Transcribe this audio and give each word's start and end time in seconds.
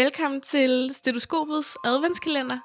Velkommen 0.00 0.40
til 0.40 0.90
Stetoskopets 0.92 1.76
adventskalender, 1.84 2.58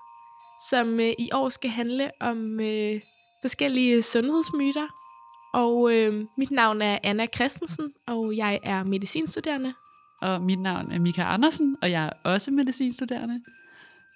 som 0.70 1.00
øh, 1.00 1.14
i 1.20 1.30
år 1.34 1.50
skal 1.50 1.70
handle 1.70 2.12
om 2.20 2.60
øh, 2.60 3.02
forskellige 3.42 4.04
sundhedsmyter. 4.04 4.88
Og 5.54 5.94
øh, 5.94 6.26
mit 6.38 6.52
navn 6.52 6.82
er 6.82 7.00
Anna 7.04 7.28
Christensen, 7.36 7.94
og 8.08 8.38
jeg 8.38 8.60
er 8.64 8.84
medicinstuderende. 8.84 9.74
Og 10.22 10.42
mit 10.42 10.60
navn 10.60 10.92
er 10.92 11.00
Mika 11.00 11.22
Andersen, 11.22 11.78
og 11.82 11.92
jeg 11.92 12.06
er 12.06 12.30
også 12.30 12.52
medicinstuderende. 12.52 13.42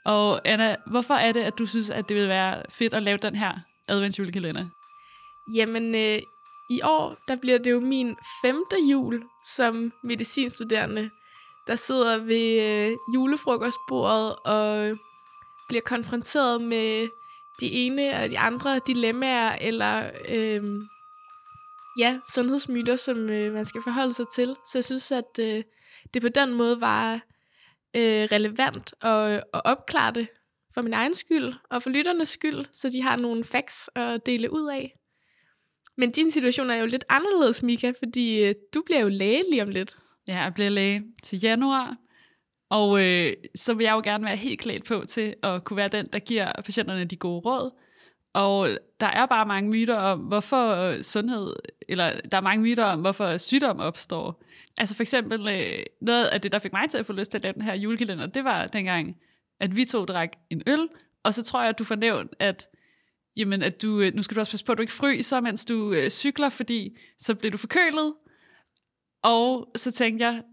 Og 0.06 0.48
Anna, 0.48 0.76
hvorfor 0.92 1.14
er 1.14 1.32
det, 1.32 1.42
at 1.42 1.58
du 1.58 1.66
synes, 1.66 1.90
at 1.90 2.10
det 2.10 2.18
vil 2.18 2.28
være 2.30 2.64
fedt 2.70 2.94
at 2.94 3.04
lave 3.04 3.18
den 3.18 3.36
her 3.36 3.54
adventsjulekalender? 3.88 4.66
Jamen, 5.56 5.96
øh, 5.96 6.22
i 6.70 6.82
år, 6.84 7.16
der 7.28 7.36
bliver 7.36 7.58
det 7.58 7.72
jo 7.72 7.80
min 7.80 8.16
femte 8.44 8.76
jul 8.92 9.24
som 9.56 9.94
medicinstuderende, 10.04 11.10
der 11.70 11.76
sidder 11.76 12.18
ved 12.18 12.62
øh, 12.62 12.98
julefrokostbordet 13.14 14.36
og 14.36 14.98
bliver 15.68 15.82
konfronteret 15.82 16.62
med 16.62 17.08
de 17.62 17.72
ene 17.72 18.14
og 18.24 18.30
de 18.30 18.40
andre 18.40 18.80
dilemmaer, 18.88 19.56
eller 19.62 20.12
øh, 20.30 20.64
ja, 22.00 22.20
sundhedsmyter, 22.34 22.96
som 22.96 23.30
øh, 23.30 23.54
man 23.54 23.66
skal 23.66 23.82
forholde 23.84 24.14
sig 24.14 24.26
til. 24.36 24.56
Så 24.72 24.78
jeg 24.78 24.86
synes, 24.86 25.12
at 25.12 25.40
øh, 25.40 25.64
det 26.14 26.22
på 26.22 26.30
den 26.30 26.54
måde 26.54 26.82
var 26.82 27.14
øh, 27.96 28.28
relevant 28.32 28.94
at, 29.02 29.44
at 29.54 29.62
opklare 29.66 30.12
det 30.14 30.28
for 30.74 30.82
min 30.82 30.94
egen 30.94 31.14
skyld, 31.14 31.54
og 31.70 31.84
for 31.84 31.90
lytternes 31.90 32.30
skyld, 32.30 32.66
så 32.74 32.90
de 32.90 33.02
har 33.02 33.18
nogle 33.18 33.44
facts 33.44 33.90
at 33.96 34.26
dele 34.26 34.54
ud 34.54 34.70
af. 34.70 34.96
Men 35.98 36.12
din 36.12 36.32
situation 36.32 36.70
er 36.70 36.76
jo 36.76 36.86
lidt 36.86 37.06
anderledes, 37.10 37.64
Mika, 37.64 37.94
fordi 38.00 38.44
øh, 38.44 38.56
du 38.74 38.82
bliver 38.86 39.02
jo 39.02 39.08
læge 39.08 39.44
lige 39.50 39.64
om 39.64 39.70
lidt. 39.70 39.98
Ja, 40.30 40.42
jeg 40.42 40.54
bliver 40.54 40.70
læge 40.70 41.04
til 41.24 41.40
januar, 41.40 41.98
og 42.70 43.04
øh, 43.04 43.34
så 43.56 43.74
vil 43.74 43.84
jeg 43.84 43.94
jo 43.94 44.02
gerne 44.04 44.26
være 44.26 44.36
helt 44.36 44.60
klædt 44.60 44.86
på 44.86 45.04
til 45.08 45.36
at 45.44 45.64
kunne 45.64 45.78
være 45.78 45.88
den, 45.88 46.06
der 46.14 46.20
giver 46.20 46.62
patienterne 46.66 47.06
de 47.06 47.16
gode 47.16 47.40
råd. 47.40 47.72
Og 48.34 48.70
der 49.00 49.08
er 49.08 49.26
bare 49.26 49.46
mange 49.46 49.70
myter 49.70 49.96
om, 49.96 50.20
hvorfor 50.20 51.02
sundhed, 51.02 51.56
eller 51.88 52.22
der 52.32 52.38
er 52.38 52.42
mange 52.42 52.62
myter 52.62 52.84
om, 52.84 53.02
hvorfor 53.02 53.38
sygdom 53.38 53.80
opstår. 53.80 54.44
Altså 54.78 54.96
for 54.96 55.04
eksempel, 55.04 55.48
øh, 55.48 55.84
noget 56.02 56.26
af 56.26 56.42
det, 56.42 56.52
der 56.52 56.60
fik 56.60 56.74
mig 56.74 56.90
til 56.90 56.98
at 56.98 57.06
få 57.06 57.14
lyst 57.14 57.32
til 57.32 57.38
at 57.38 57.44
lave 57.44 57.54
den 57.54 57.62
her 57.62 57.80
julekalender, 57.80 58.28
det 58.28 58.44
var 58.44 58.68
dengang, 58.68 59.16
at 59.60 59.76
vi 59.76 59.86
to 59.86 60.06
drak 60.06 60.30
en 60.50 60.64
øl, 60.68 60.88
og 61.24 61.34
så 61.34 61.44
tror 61.44 61.62
jeg, 61.62 61.70
at 61.70 61.80
du 61.80 61.84
får 61.84 61.96
nævnt, 61.96 62.32
at 62.40 62.68
jamen, 63.38 63.64
at 63.64 63.82
du, 63.82 64.02
øh, 64.02 64.14
nu 64.14 64.22
skal 64.22 64.36
du 64.36 64.40
også 64.40 64.52
passe 64.52 64.66
på, 64.66 64.72
at 64.72 64.78
du 64.78 64.82
ikke 64.82 64.94
fryser, 64.94 65.42
mens 65.42 65.66
du 65.66 65.94
øh, 65.94 66.10
cykler, 66.10 66.50
fordi 66.50 66.98
så 67.18 67.36
bliver 67.36 67.52
du 67.52 67.58
forkølet. 67.58 68.14
Og 69.24 69.72
så 69.76 69.92
tænkte 69.92 70.26
jeg, 70.26 70.44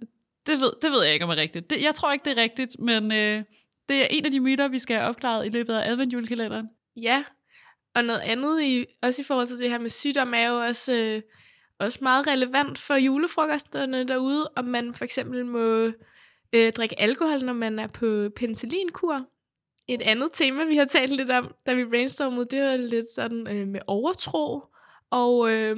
det 0.47 0.61
ved, 0.61 0.73
det 0.83 0.91
ved 0.91 1.05
jeg 1.05 1.13
ikke, 1.13 1.25
om 1.25 1.31
er 1.31 1.37
rigtigt. 1.37 1.71
Det, 1.71 1.83
jeg 1.83 1.95
tror 1.95 2.13
ikke, 2.13 2.25
det 2.25 2.39
er 2.39 2.43
rigtigt, 2.43 2.79
men 2.79 3.13
øh, 3.13 3.43
det 3.89 4.03
er 4.03 4.07
en 4.11 4.25
af 4.25 4.31
de 4.31 4.41
myter, 4.41 4.69
vi 4.69 4.79
skal 4.79 4.97
have 4.97 5.09
opklaret 5.09 5.47
i 5.47 5.49
løbet 5.49 5.75
af 5.75 5.91
adventjulekalenderen. 5.91 6.69
Ja, 6.97 7.25
og 7.95 8.05
noget 8.05 8.21
andet, 8.21 8.63
i, 8.63 8.87
også 9.03 9.23
i 9.23 9.25
forhold 9.25 9.47
til 9.47 9.59
det 9.59 9.71
her 9.71 9.79
med 9.79 9.91
sygdom, 9.91 10.35
er 10.35 10.49
jo 10.49 10.61
også, 10.61 10.95
øh, 10.95 11.23
også 11.79 11.99
meget 12.03 12.27
relevant 12.27 12.79
for 12.79 12.95
julefrokosterne 12.95 14.09
derude, 14.09 14.51
om 14.57 14.65
man 14.65 14.95
for 14.95 15.05
eksempel 15.05 15.47
må 15.47 15.93
øh, 16.53 16.73
drikke 16.73 17.01
alkohol, 17.01 17.45
når 17.45 17.53
man 17.53 17.79
er 17.79 17.87
på 17.87 18.29
penicillinkur. 18.37 19.27
Et 19.89 20.03
andet 20.03 20.31
tema, 20.33 20.65
vi 20.65 20.77
har 20.77 20.85
talt 20.85 21.17
lidt 21.17 21.31
om, 21.31 21.55
da 21.67 21.75
vi 21.75 21.85
brainstormede, 21.85 22.47
det 22.51 22.63
var 22.63 22.77
lidt 22.77 23.07
sådan 23.15 23.47
øh, 23.49 23.69
med 23.69 23.81
overtro, 23.87 24.61
og 25.11 25.51
øh, 25.53 25.77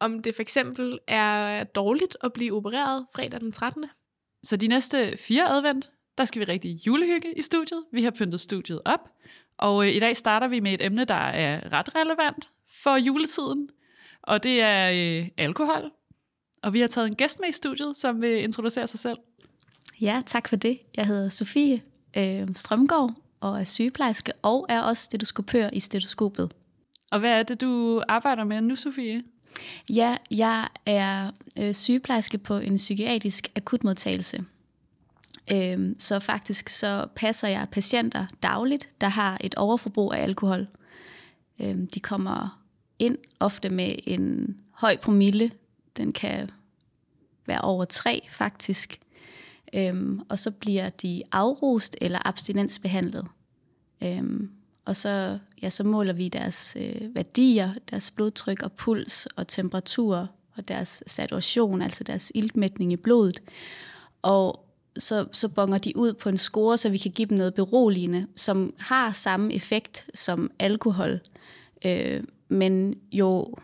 om 0.00 0.22
det 0.22 0.34
for 0.34 0.42
eksempel 0.42 0.98
er 1.06 1.64
dårligt 1.64 2.16
at 2.22 2.32
blive 2.32 2.54
opereret 2.54 3.06
fredag 3.14 3.40
den 3.40 3.52
13. 3.52 3.84
Så 4.42 4.56
de 4.56 4.68
næste 4.68 5.16
fire 5.16 5.48
advent, 5.48 5.90
der 6.18 6.24
skal 6.24 6.40
vi 6.40 6.44
rigtig 6.44 6.86
julehygge 6.86 7.38
i 7.38 7.42
studiet. 7.42 7.84
Vi 7.92 8.02
har 8.02 8.10
pyntet 8.10 8.40
studiet 8.40 8.80
op, 8.84 9.10
og 9.58 9.86
øh, 9.86 9.92
i 9.94 9.98
dag 9.98 10.16
starter 10.16 10.48
vi 10.48 10.60
med 10.60 10.72
et 10.72 10.84
emne, 10.84 11.04
der 11.04 11.14
er 11.14 11.72
ret 11.72 11.94
relevant 11.94 12.50
for 12.82 12.96
juletiden, 12.96 13.68
og 14.22 14.42
det 14.42 14.60
er 14.62 14.90
øh, 14.90 15.28
alkohol. 15.36 15.90
Og 16.62 16.72
vi 16.72 16.80
har 16.80 16.88
taget 16.88 17.08
en 17.08 17.14
gæst 17.14 17.40
med 17.40 17.48
i 17.48 17.52
studiet, 17.52 17.96
som 17.96 18.22
vil 18.22 18.42
introducere 18.42 18.86
sig 18.86 19.00
selv. 19.00 19.18
Ja, 20.00 20.22
tak 20.26 20.48
for 20.48 20.56
det. 20.56 20.78
Jeg 20.96 21.06
hedder 21.06 21.28
Sofie 21.28 21.82
øh, 22.16 22.48
Strømgaard 22.54 23.14
og 23.40 23.60
er 23.60 23.64
sygeplejerske 23.64 24.32
og 24.42 24.66
er 24.68 24.82
også 24.82 25.02
stetoskopør 25.02 25.70
i 25.72 25.80
stetoskopet. 25.80 26.52
Og 27.10 27.20
hvad 27.20 27.30
er 27.30 27.42
det, 27.42 27.60
du 27.60 28.02
arbejder 28.08 28.44
med 28.44 28.60
nu, 28.60 28.76
Sofie? 28.76 29.22
Ja, 29.88 30.16
jeg 30.30 30.68
er 30.86 31.30
øh, 31.58 31.74
sygeplejerske 31.74 32.38
på 32.38 32.58
en 32.58 32.76
psykiatrisk 32.76 33.48
akutmodtagelse. 33.56 34.44
Øh, 35.52 35.94
så 35.98 36.20
faktisk 36.20 36.68
så 36.68 37.06
passer 37.14 37.48
jeg 37.48 37.66
patienter 37.72 38.26
dagligt, 38.42 38.88
der 39.00 39.08
har 39.08 39.38
et 39.40 39.54
overforbrug 39.54 40.14
af 40.14 40.22
alkohol. 40.22 40.66
Øh, 41.60 41.76
de 41.94 42.00
kommer 42.00 42.62
ind 42.98 43.18
ofte 43.40 43.68
med 43.68 43.92
en 44.06 44.56
høj 44.70 44.96
promille. 44.96 45.50
Den 45.96 46.12
kan 46.12 46.50
være 47.46 47.60
over 47.60 47.84
3 47.84 48.28
faktisk. 48.30 49.00
Øhm, 49.74 50.20
og 50.28 50.38
så 50.38 50.50
bliver 50.50 50.88
de 50.90 51.22
afrost 51.32 51.96
eller 52.00 52.18
abstinensbehandlet. 52.24 53.26
Øhm, 54.02 54.50
og 54.88 54.96
så, 54.96 55.38
ja, 55.62 55.70
så 55.70 55.84
måler 55.84 56.12
vi 56.12 56.28
deres 56.28 56.76
øh, 56.80 57.14
værdier, 57.14 57.74
deres 57.90 58.10
blodtryk 58.10 58.62
og 58.62 58.72
puls 58.72 59.26
og 59.26 59.48
temperatur 59.48 60.28
og 60.56 60.68
deres 60.68 61.02
saturation, 61.06 61.82
altså 61.82 62.04
deres 62.04 62.32
iltmætning 62.34 62.92
i 62.92 62.96
blodet. 62.96 63.42
Og 64.22 64.64
så, 64.98 65.26
så 65.32 65.48
bonger 65.48 65.78
de 65.78 65.96
ud 65.96 66.12
på 66.12 66.28
en 66.28 66.38
score, 66.38 66.78
så 66.78 66.88
vi 66.88 66.98
kan 66.98 67.10
give 67.10 67.28
dem 67.28 67.38
noget 67.38 67.54
beroligende, 67.54 68.26
som 68.36 68.74
har 68.78 69.12
samme 69.12 69.54
effekt 69.54 70.06
som 70.14 70.50
alkohol, 70.58 71.20
øh, 71.86 72.24
men 72.48 73.00
jo 73.12 73.54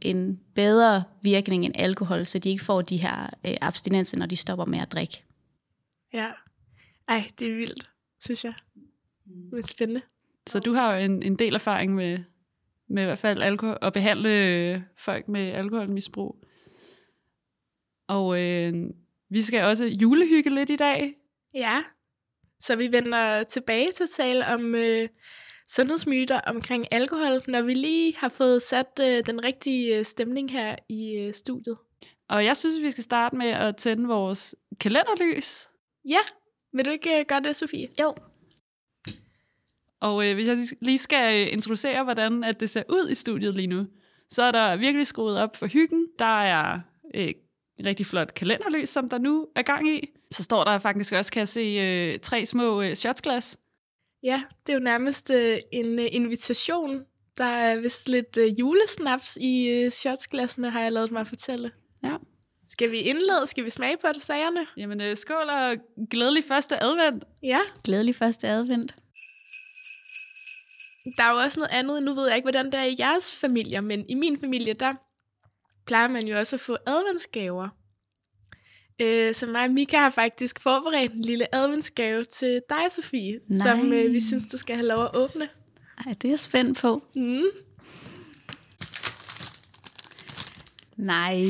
en 0.00 0.40
bedre 0.54 1.04
virkning 1.22 1.64
end 1.64 1.74
alkohol, 1.76 2.26
så 2.26 2.38
de 2.38 2.50
ikke 2.50 2.64
får 2.64 2.82
de 2.82 2.96
her 2.96 3.30
øh, 3.46 3.54
abstinenser, 3.60 4.18
når 4.18 4.26
de 4.26 4.36
stopper 4.36 4.64
med 4.64 4.78
at 4.78 4.92
drikke. 4.92 5.24
Ja. 6.12 6.28
Ej, 7.08 7.30
det 7.38 7.48
er 7.48 7.54
vildt, 7.54 7.90
synes 8.20 8.44
jeg. 8.44 8.54
Det 9.50 9.58
er 9.58 9.66
spændende. 9.66 10.02
Så 10.46 10.60
du 10.60 10.72
har 10.72 10.94
jo 10.94 11.04
en, 11.04 11.22
en 11.22 11.36
del 11.36 11.54
erfaring 11.54 11.94
med, 11.94 12.18
med 12.88 13.02
i 13.02 13.06
hvert 13.06 13.18
fald 13.18 13.42
alkohol, 13.42 13.78
at 13.82 13.92
behandle 13.92 14.28
øh, 14.28 14.80
folk 14.96 15.28
med 15.28 15.50
alkoholmisbrug. 15.50 16.44
Og 18.08 18.40
øh, 18.40 18.74
vi 19.30 19.42
skal 19.42 19.64
også 19.64 19.84
julehygge 19.84 20.50
lidt 20.50 20.70
i 20.70 20.76
dag. 20.76 21.14
Ja, 21.54 21.82
så 22.60 22.76
vi 22.76 22.92
vender 22.92 23.42
tilbage 23.42 23.92
til 23.92 24.04
at 24.04 24.10
tale 24.10 24.46
om 24.46 24.74
øh, 24.74 25.08
sundhedsmyter 25.68 26.40
omkring 26.40 26.86
alkohol, 26.90 27.40
når 27.48 27.62
vi 27.62 27.74
lige 27.74 28.16
har 28.16 28.28
fået 28.28 28.62
sat 28.62 29.00
øh, 29.00 29.26
den 29.26 29.44
rigtige 29.44 29.98
øh, 29.98 30.04
stemning 30.04 30.52
her 30.52 30.76
i 30.88 31.14
øh, 31.16 31.34
studiet. 31.34 31.76
Og 32.28 32.44
jeg 32.44 32.56
synes, 32.56 32.82
vi 32.82 32.90
skal 32.90 33.04
starte 33.04 33.36
med 33.36 33.46
at 33.46 33.76
tænde 33.76 34.08
vores 34.08 34.54
kalenderlys. 34.80 35.68
Ja, 36.08 36.18
vil 36.72 36.84
du 36.84 36.90
ikke 36.90 37.20
uh, 37.20 37.26
gøre 37.28 37.40
det, 37.40 37.56
Sofie? 37.56 37.88
Jo. 38.00 38.14
Og 40.02 40.28
øh, 40.28 40.34
hvis 40.34 40.46
jeg 40.46 40.58
lige 40.80 40.98
skal 40.98 41.46
øh, 41.46 41.52
introducere, 41.52 42.04
hvordan 42.04 42.44
at 42.44 42.60
det 42.60 42.70
ser 42.70 42.82
ud 42.88 43.08
i 43.10 43.14
studiet 43.14 43.54
lige 43.54 43.66
nu, 43.66 43.86
så 44.30 44.42
er 44.42 44.50
der 44.50 44.76
virkelig 44.76 45.06
skruet 45.06 45.38
op 45.38 45.56
for 45.56 45.66
hyggen. 45.66 46.06
Der 46.18 46.42
er 46.42 46.80
øh, 47.14 47.32
rigtig 47.84 48.06
flot 48.06 48.34
kalenderlys, 48.34 48.88
som 48.88 49.08
der 49.08 49.18
nu 49.18 49.46
er 49.56 49.62
gang 49.62 49.88
i. 49.88 50.08
Så 50.30 50.42
står 50.42 50.64
der 50.64 50.78
faktisk 50.78 51.12
også, 51.12 51.32
kan 51.32 51.40
jeg 51.40 51.48
se, 51.48 51.60
øh, 51.60 52.18
tre 52.18 52.46
små 52.46 52.82
øh, 52.82 52.94
shotsglas. 52.94 53.58
Ja, 54.22 54.42
det 54.66 54.72
er 54.72 54.76
jo 54.76 54.84
nærmest 54.84 55.30
øh, 55.30 55.58
en 55.72 55.98
øh, 55.98 56.08
invitation. 56.12 57.00
Der 57.38 57.44
er 57.44 57.80
vist 57.80 58.08
lidt 58.08 58.36
øh, 58.36 58.60
julesnaps 58.60 59.38
i 59.40 59.68
øh, 59.68 59.90
shotsglassene, 59.90 60.70
har 60.70 60.80
jeg 60.80 60.92
lavet 60.92 61.10
mig 61.10 61.26
fortælle. 61.26 61.70
Ja. 62.04 62.16
Skal 62.68 62.90
vi 62.90 62.98
indlede? 62.98 63.46
Skal 63.46 63.64
vi 63.64 63.70
smage 63.70 63.96
på 63.96 64.08
det, 64.14 64.22
sagerne? 64.22 64.66
Jamen, 64.76 65.00
øh, 65.00 65.16
skål 65.16 65.48
og 65.48 65.76
glædelig 66.10 66.44
første 66.44 66.82
advent. 66.82 67.24
Ja. 67.42 67.60
Glædelig 67.84 68.14
første 68.14 68.48
advent. 68.48 68.94
Der 71.16 71.22
er 71.24 71.30
jo 71.30 71.36
også 71.36 71.60
noget 71.60 71.72
andet. 71.72 72.02
Nu 72.02 72.14
ved 72.14 72.26
jeg 72.26 72.36
ikke, 72.36 72.44
hvordan 72.44 72.66
det 72.66 72.74
er 72.74 72.84
i 72.84 72.96
jeres 72.98 73.34
familier, 73.34 73.80
men 73.80 74.04
i 74.08 74.14
min 74.14 74.40
familie, 74.40 74.72
der 74.72 74.94
plejer 75.86 76.08
man 76.08 76.26
jo 76.26 76.38
også 76.38 76.56
at 76.56 76.60
få 76.60 76.76
adventsgaver. 76.86 77.68
Øh, 79.00 79.34
så 79.34 79.46
mig 79.46 79.64
og 79.64 79.70
Mika 79.70 79.96
har 79.96 80.10
faktisk 80.10 80.60
forberedt 80.60 81.12
en 81.12 81.22
lille 81.22 81.54
adventsgave 81.54 82.24
til 82.24 82.60
dig, 82.68 82.82
Sofie, 82.90 83.40
Nej. 83.48 83.58
som 83.58 83.92
øh, 83.92 84.12
vi 84.12 84.20
synes, 84.20 84.46
du 84.46 84.56
skal 84.56 84.76
have 84.76 84.86
lov 84.88 85.04
at 85.04 85.10
åbne. 85.16 85.48
Ej, 86.06 86.12
det 86.12 86.24
er 86.24 86.32
jeg 86.32 86.38
spændt 86.38 86.78
på. 86.78 87.02
Mm. 87.14 87.42
Nej. 90.96 91.40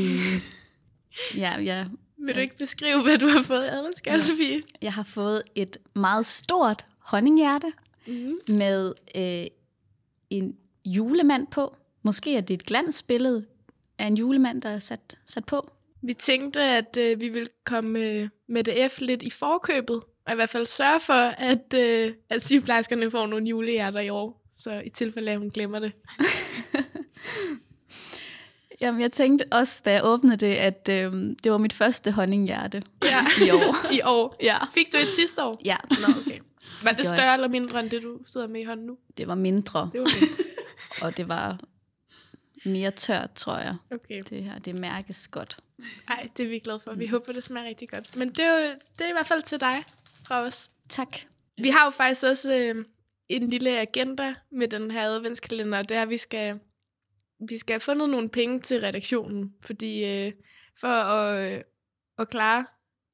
Ja, 1.37 1.61
ja. 1.61 1.85
Vil 2.27 2.35
du 2.35 2.41
ikke 2.41 2.57
beskrive, 2.57 3.03
hvad 3.03 3.19
du 3.19 3.29
har 3.29 3.43
fået 3.43 3.65
i 3.65 3.69
adventsgave, 3.69 4.15
Ja. 4.15 4.19
Sofie? 4.19 4.63
Jeg 4.83 4.93
har 4.93 5.03
fået 5.03 5.43
et 5.55 5.77
meget 5.95 6.27
stort 6.27 6.87
honninghjerte 6.99 7.73
Mm. 8.07 8.33
med 8.49 8.95
øh, 9.15 9.47
en 10.31 10.57
julemand 10.85 11.47
på. 11.47 11.77
Måske 12.03 12.37
er 12.37 12.41
det 12.41 12.55
et 12.55 12.65
glansbillede 12.67 13.47
af 13.99 14.07
en 14.07 14.17
julemand, 14.17 14.63
der 14.63 14.69
er 14.69 14.79
sat, 14.79 15.19
sat 15.27 15.45
på. 15.45 15.71
Vi 16.03 16.15
tænkte, 16.15 16.61
at 16.63 16.97
øh, 16.97 17.21
vi 17.21 17.29
ville 17.29 17.49
komme 17.65 17.99
øh, 17.99 18.29
med 18.49 18.65
det 18.65 18.93
F 18.93 19.01
lidt 19.01 19.23
i 19.23 19.31
forkøbet, 19.31 20.01
Og 20.27 20.33
i 20.33 20.35
hvert 20.35 20.51
fald 20.51 20.67
sørge 20.67 21.01
for, 21.01 21.13
at, 21.39 21.75
øh, 21.75 22.13
at 22.31 22.43
sygeplejerskerne 22.45 23.11
får 23.11 23.27
nogle 23.27 23.49
julehjerter 23.49 24.01
i 24.01 24.09
år. 24.09 24.43
Så 24.57 24.81
i 24.85 24.91
tilfælde 24.91 25.29
af, 25.31 25.35
at 25.35 25.39
hun 25.41 25.51
glemmer 25.51 25.79
det. 25.79 25.93
Jamen, 28.81 29.01
jeg 29.01 29.13
tænkte 29.13 29.45
også, 29.53 29.83
da 29.85 29.93
jeg 29.93 30.01
åbnede 30.05 30.37
det, 30.37 30.55
at 30.55 30.89
øh, 30.91 31.13
det 31.45 31.53
var 31.53 31.59
mit 31.59 31.73
første 31.73 32.13
honninghjerte 32.13 32.83
Ja. 33.05 33.27
i 33.47 33.51
år. 33.51 33.77
I 33.99 34.01
år. 34.05 34.37
ja. 34.43 34.57
Fik 34.75 34.93
du 34.93 34.99
et 34.99 35.09
sidste 35.17 35.45
år? 35.45 35.61
ja, 35.65 35.77
Nå, 35.91 36.21
okay. 36.21 36.39
Var 36.85 36.93
det 36.93 37.07
større 37.07 37.35
eller 37.35 37.49
mindre, 37.49 37.81
end 37.81 37.91
det, 37.91 38.03
du 38.03 38.21
sidder 38.27 38.47
med 38.47 38.61
i 38.61 38.65
hånden 38.65 38.87
nu? 38.87 38.99
det 39.17 39.29
var 39.29 39.35
mindre, 39.35 39.91
Det 39.93 40.01
var 40.01 40.09
fint. 40.09 40.41
og 41.03 41.17
det 41.17 41.29
var 41.29 41.61
mere 42.65 42.91
tørt, 42.91 43.33
tror 43.35 43.59
jeg. 43.59 43.77
Okay. 43.91 44.23
Det 44.31 44.45
her, 44.45 44.59
det 44.59 44.75
mærkes 44.75 45.29
godt. 45.29 45.61
Ej, 46.09 46.29
det 46.37 46.45
er 46.45 46.49
vi 46.49 46.59
glade 46.59 46.81
for. 46.81 46.95
Vi 46.95 47.07
håber, 47.07 47.33
det 47.33 47.45
smager 47.45 47.69
rigtig 47.69 47.89
godt. 47.89 48.17
Men 48.17 48.29
det 48.29 48.39
er, 48.39 48.61
jo, 48.61 48.67
det 48.99 49.05
er 49.05 49.09
i 49.09 49.13
hvert 49.13 49.27
fald 49.27 49.43
til 49.43 49.61
dig 49.61 49.85
fra 50.27 50.41
os. 50.41 50.71
Tak. 50.89 51.17
Vi 51.59 51.69
har 51.69 51.85
jo 51.85 51.91
faktisk 51.91 52.25
også 52.25 52.59
øh, 52.59 52.85
en 53.29 53.51
lille 53.51 53.81
agenda 53.81 54.35
med 54.51 54.69
den 54.69 54.91
her 54.91 55.03
adventskalender, 55.03 55.83
det 55.83 55.97
er, 55.97 56.03
at 56.03 56.09
vi 56.09 56.17
skal, 56.17 56.59
vi 57.49 57.59
skal 57.59 57.73
have 57.73 57.81
fundet 57.81 58.11
nogle 58.11 58.29
penge 58.29 58.61
til 58.61 58.81
redaktionen, 58.81 59.55
fordi 59.61 60.05
øh, 60.05 60.33
for 60.81 60.89
at, 60.89 61.53
øh, 61.53 61.63
at 62.19 62.31
klare 62.31 62.67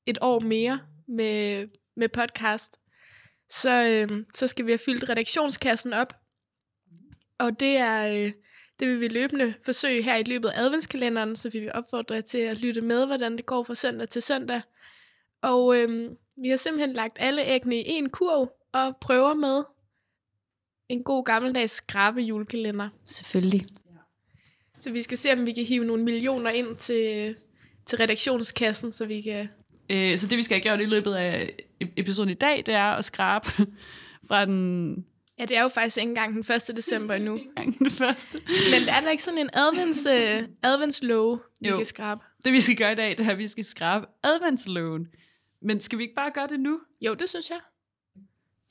et 0.07 0.19
år 0.21 0.41
mere 0.41 0.81
med, 1.09 1.69
med 1.97 2.09
podcast, 2.09 2.81
så, 3.51 3.85
øh, 3.85 4.25
så 4.35 4.47
skal 4.47 4.67
vi 4.67 4.71
have 4.71 4.79
fyldt 4.79 5.09
redaktionskassen 5.09 5.93
op, 5.93 6.15
og 7.39 7.61
det 7.61 7.77
er... 7.77 8.09
Øh, 8.09 8.33
det 8.81 8.89
vil 8.89 9.01
vi 9.01 9.09
løbende 9.09 9.55
forsøge 9.65 10.03
her 10.03 10.17
i 10.17 10.23
løbet 10.23 10.49
af 10.49 10.63
adventskalenderen, 10.63 11.37
så 11.37 11.51
vi 11.51 11.61
vil 11.61 11.73
opfordre 11.75 12.15
jer 12.15 12.21
til 12.21 12.39
at 12.39 12.59
lytte 12.59 12.81
med, 12.81 13.07
hvordan 13.07 13.37
det 13.37 13.47
går 13.47 13.63
fra 13.63 13.75
søndag 13.75 14.09
til 14.09 14.23
søndag. 14.23 14.61
Og 15.43 15.77
øhm, 15.77 16.17
vi 16.43 16.49
har 16.49 16.57
simpelthen 16.57 16.93
lagt 16.93 17.17
alle 17.21 17.47
æggene 17.47 17.77
i 17.77 17.91
en 17.91 18.11
kurv 18.11 18.53
og 18.73 18.97
prøver 18.97 19.35
med 19.35 19.65
en 20.89 21.05
god 21.05 21.25
gammeldags 21.25 21.73
skrabe 21.73 22.21
julekalender. 22.21 22.89
Selvfølgelig. 23.07 23.67
Så 24.79 24.93
vi 24.93 25.03
skal 25.03 25.19
se, 25.19 25.33
om 25.33 25.47
vi 25.47 25.53
kan 25.53 25.65
hive 25.65 25.85
nogle 25.85 26.05
millioner 26.05 26.51
ind 26.51 26.77
til, 26.77 27.37
til 27.87 27.99
redaktionskassen, 27.99 28.93
så 28.93 29.07
vi 29.07 29.21
kan... 29.21 29.49
Øh, 29.91 30.19
så 30.19 30.27
det, 30.27 30.39
vi 30.39 30.43
skal 30.43 30.55
have 30.55 30.63
gjort 30.63 30.81
i 30.81 30.85
løbet 30.85 31.15
af 31.15 31.57
episoden 31.97 32.31
i 32.31 32.35
dag, 32.35 32.63
det 32.67 32.75
er 32.75 32.85
at 32.93 33.05
skrabe 33.05 33.47
fra 34.29 34.45
den, 34.45 35.07
Ja, 35.39 35.45
det 35.45 35.57
er 35.57 35.63
jo 35.63 35.69
faktisk 35.69 35.97
ikke 35.97 36.09
engang 36.09 36.33
den 36.33 36.55
1. 36.71 36.77
december 36.77 37.15
endnu. 37.15 37.41
den 37.79 37.91
første. 37.91 38.39
Men 38.47 38.89
er 38.89 39.01
der 39.01 39.11
ikke 39.11 39.23
sådan 39.23 39.39
en 39.39 39.51
advents, 39.53 40.07
øh, 40.07 40.49
adventslove, 40.63 41.41
vi 41.61 41.69
Jo. 41.69 41.77
kan 41.77 41.85
skrabe? 41.85 42.21
Det, 42.45 42.53
vi 42.53 42.61
skal 42.61 42.77
gøre 42.77 42.93
i 42.93 42.95
dag, 42.95 43.19
det 43.19 43.27
er, 43.27 43.31
at 43.31 43.39
vi 43.39 43.47
skal 43.47 43.65
skrabe 43.65 44.07
adventsloven. 44.23 45.09
Men 45.63 45.81
skal 45.81 45.99
vi 45.99 46.03
ikke 46.03 46.15
bare 46.15 46.31
gøre 46.31 46.47
det 46.47 46.61
nu? 46.61 46.81
Jo, 47.01 47.15
det 47.15 47.29
synes 47.29 47.51
jeg. 47.51 47.59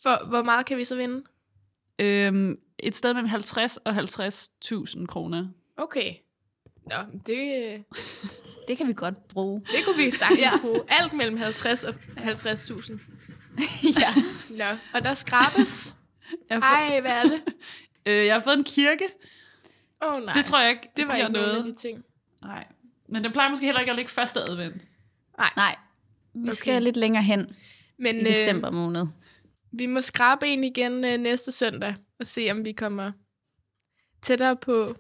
For 0.04 0.28
hvor 0.28 0.44
meget 0.44 0.66
kan 0.66 0.78
vi 0.78 0.84
så 0.84 0.96
vinde? 0.96 1.24
Øhm, 2.00 2.58
et 2.80 2.96
sted 2.96 3.14
mellem 3.14 3.28
50 3.30 3.78
og 3.78 3.94
50.000 3.98 5.06
kroner. 5.06 5.48
Okay. 5.78 6.14
Nå, 6.86 6.96
det, 7.26 7.74
øh, 7.74 7.80
Det 8.68 8.78
kan 8.78 8.88
vi 8.88 8.94
godt 8.94 9.28
bruge. 9.28 9.62
det 9.62 9.86
kunne 9.86 9.98
vi 9.98 10.12
sagtens 10.12 10.40
Ja. 10.52 10.52
bruge. 10.62 10.82
Alt 10.88 11.14
mellem 11.14 11.38
50 11.38 11.84
og 11.84 11.96
50.000. 12.18 13.00
ja. 14.02 14.14
Nå, 14.50 14.78
og 14.94 15.04
der 15.04 15.14
skrabes. 15.14 15.96
Jeg 16.50 16.56
fået, 16.64 16.92
Ej, 16.92 17.02
hvad 17.02 17.12
er 17.12 17.24
det? 17.24 17.42
øh, 18.06 18.26
jeg 18.26 18.36
har 18.36 18.42
fået 18.42 18.58
en 18.58 18.64
kirke. 18.64 19.04
Åh 20.04 20.14
oh, 20.14 20.24
nej, 20.24 20.34
Det 20.34 20.46
tror 20.46 20.62
jeg 20.62 20.70
ikke 20.70 20.90
det 20.98 21.08
var 21.08 21.16
ikke 21.16 21.30
noget. 21.30 21.48
noget. 21.48 21.58
af 21.58 21.64
de 21.64 21.76
ting. 21.76 22.04
Nej. 22.42 22.68
Men 23.10 23.24
den 23.24 23.32
plejer 23.32 23.50
måske 23.50 23.66
heller 23.66 23.80
ikke 23.80 23.90
at 23.92 23.96
ligge 23.96 24.12
første 24.12 24.40
advent. 24.40 24.82
Nej, 25.56 25.76
vi 26.34 26.42
Okay. 26.48 26.52
skal 26.56 26.84
lidt 26.84 26.98
længere 26.98 27.24
hen 27.24 27.56
Men 28.00 28.16
i 28.20 28.24
december 28.24 28.72
måned. 28.72 29.02
Øh, 29.02 29.08
vi 29.72 29.86
må 29.86 30.02
skrabe 30.02 30.48
en 30.48 30.64
igen 30.64 31.06
øh, 31.06 31.18
næste 31.18 31.52
søndag, 31.52 31.96
og 32.20 32.28
se 32.28 32.48
om 32.52 32.66
vi 32.66 32.72
kommer 32.72 33.12
tættere 34.22 34.56
på 34.56 34.96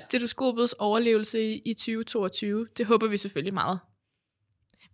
stetoskopets 0.00 0.72
overlevelse 0.72 1.42
i, 1.42 1.62
i 1.64 1.74
2022. 1.74 2.66
Det 2.76 2.86
håber 2.86 3.08
vi 3.08 3.16
selvfølgelig 3.16 3.54
meget. 3.54 3.80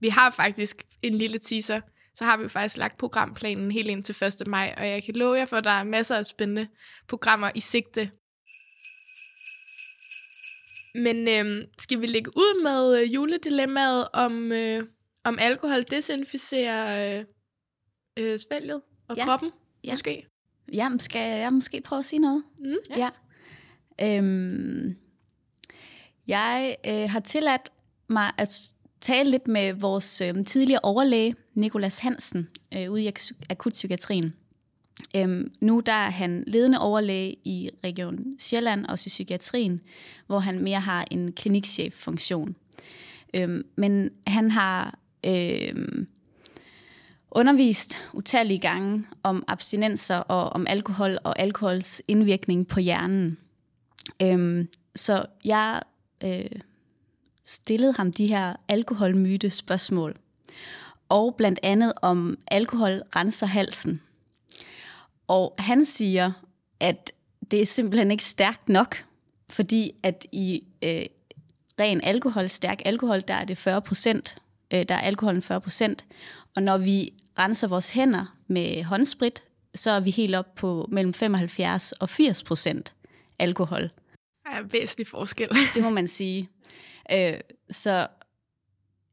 Vi 0.01 0.09
har 0.09 0.31
faktisk 0.31 0.83
en 1.03 1.15
lille 1.15 1.39
teaser, 1.39 1.81
så 2.15 2.25
har 2.25 2.37
vi 2.37 2.43
jo 2.43 2.49
faktisk 2.49 2.77
lagt 2.77 2.99
programplanen 2.99 3.71
helt 3.71 3.89
ind 3.89 4.03
til 4.05 4.25
1. 4.43 4.47
maj, 4.47 4.75
og 4.79 4.89
jeg 4.89 5.03
kan 5.05 5.15
love 5.15 5.35
jer 5.39 5.45
for, 5.45 5.57
at 5.57 5.65
der 5.65 5.71
er 5.71 5.85
masser 5.85 6.17
af 6.17 6.27
spændende 6.27 6.69
programmer 7.09 7.51
i 7.55 7.61
sigte. 7.61 8.11
Men 10.95 11.29
øh, 11.29 11.69
skal 11.79 12.01
vi 12.01 12.07
lægge 12.07 12.31
ud 12.37 12.63
med 12.63 13.03
øh, 13.03 13.15
juledilemmaet 13.15 14.09
om, 14.13 14.53
øh, 14.53 14.85
om 15.25 15.39
alkohol 15.39 15.83
desinficerer 15.83 17.19
øh, 17.19 17.25
øh, 18.17 18.39
svælget 18.39 18.83
og 19.09 19.17
Ja. 19.17 19.21
ja. 19.21 19.25
kroppen? 19.25 19.51
Ja. 19.85 19.93
Måske? 19.93 20.27
Jamen, 20.73 20.99
skal 20.99 21.39
jeg 21.39 21.53
måske 21.53 21.81
prøve 21.81 21.99
at 21.99 22.05
sige 22.05 22.21
noget? 22.21 22.45
Mm. 22.59 22.75
Ja. 22.97 23.11
Øhm, 24.03 24.97
jeg 26.27 26.77
øh, 26.87 27.11
har 27.11 27.21
tilladt 27.21 27.71
mig 28.09 28.33
at 28.39 28.73
tale 29.01 29.31
lidt 29.31 29.49
med 29.49 29.73
vores 29.73 30.21
øh, 30.21 30.45
tidligere 30.45 30.81
overlæge, 30.83 31.35
Nikolas 31.55 31.99
Hansen, 31.99 32.49
øh, 32.75 32.91
ude 32.91 33.05
i 33.05 33.13
akutpsykiatrien. 33.51 34.35
Øhm, 35.17 35.53
nu 35.61 35.83
der 35.87 35.93
er 35.93 36.11
han 36.11 36.45
ledende 36.47 36.81
overlæge 36.81 37.37
i 37.45 37.71
Region 37.85 38.19
Sjælland, 38.39 38.87
også 38.87 39.09
i 39.09 39.09
psykiatrien, 39.09 39.81
hvor 40.27 40.39
han 40.39 40.63
mere 40.63 40.81
har 40.81 41.07
en 41.11 41.33
klinikchef-funktion. 41.33 42.57
Øhm, 43.35 43.63
men 43.77 44.11
han 44.27 44.51
har 44.51 44.99
øhm, 45.27 46.07
undervist 47.31 47.97
utallige 48.13 48.59
gange 48.59 49.05
om 49.23 49.45
abstinenser 49.49 50.17
og 50.17 50.49
om 50.49 50.67
alkohol 50.69 51.19
og 51.25 51.39
alkohols 51.39 52.03
indvirkning 52.09 52.69
på 52.69 52.81
hjernen. 52.81 53.39
Øhm, 54.23 54.69
så 54.97 55.27
jeg 55.45 55.83
øh, 56.25 56.61
stillede 57.45 57.93
ham 57.97 58.13
de 58.13 58.27
her 58.27 58.57
alkoholmyte 58.69 59.51
spørgsmål. 59.51 60.17
Og 61.09 61.35
blandt 61.37 61.61
andet 61.63 61.93
om 62.03 62.39
alkohol 62.47 63.03
renser 63.17 63.47
halsen. 63.47 64.01
Og 65.29 65.55
han 65.59 65.85
siger, 65.85 66.33
at 66.81 67.13
det 67.51 67.63
er 67.63 67.67
simpelthen 67.67 68.11
ikke 68.11 68.25
stærkt 68.25 68.69
nok, 68.69 69.05
fordi 69.51 69.93
at 70.03 70.27
i 70.33 70.65
øh, 70.83 71.07
ren 71.81 72.01
alkohol, 72.05 72.49
stærk 72.49 72.83
alkohol, 72.85 73.21
der 73.29 73.35
er 73.35 73.45
det 73.45 73.59
40 73.59 73.83
procent, 73.83 74.37
øh, 74.71 74.85
der 74.89 74.95
er 74.95 75.01
alkoholen 75.01 75.43
40 75.43 75.61
procent. 75.61 76.05
Og 76.57 76.63
når 76.63 76.79
vi 76.79 77.13
renser 77.39 77.69
vores 77.69 77.91
hænder 77.91 78.37
med 78.47 78.83
håndsprit, 78.83 79.43
så 79.75 79.91
er 79.91 80.01
vi 80.01 80.11
helt 80.11 80.35
op 80.35 80.55
på 80.55 80.89
mellem 80.93 81.15
75 81.15 81.93
og 81.93 82.09
80 82.09 82.43
procent 82.43 82.93
alkohol. 83.39 83.83
Der 84.45 84.51
er 84.51 84.63
væsentlig 84.63 85.07
forskel. 85.07 85.49
Det 85.75 85.83
må 85.83 85.91
man 85.91 86.09
sige. 86.09 86.49
Øh, 87.13 87.41
så 87.71 88.07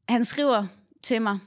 han 0.09 0.25
skriver 0.25 0.65
til 1.03 1.21
mig, 1.21 1.39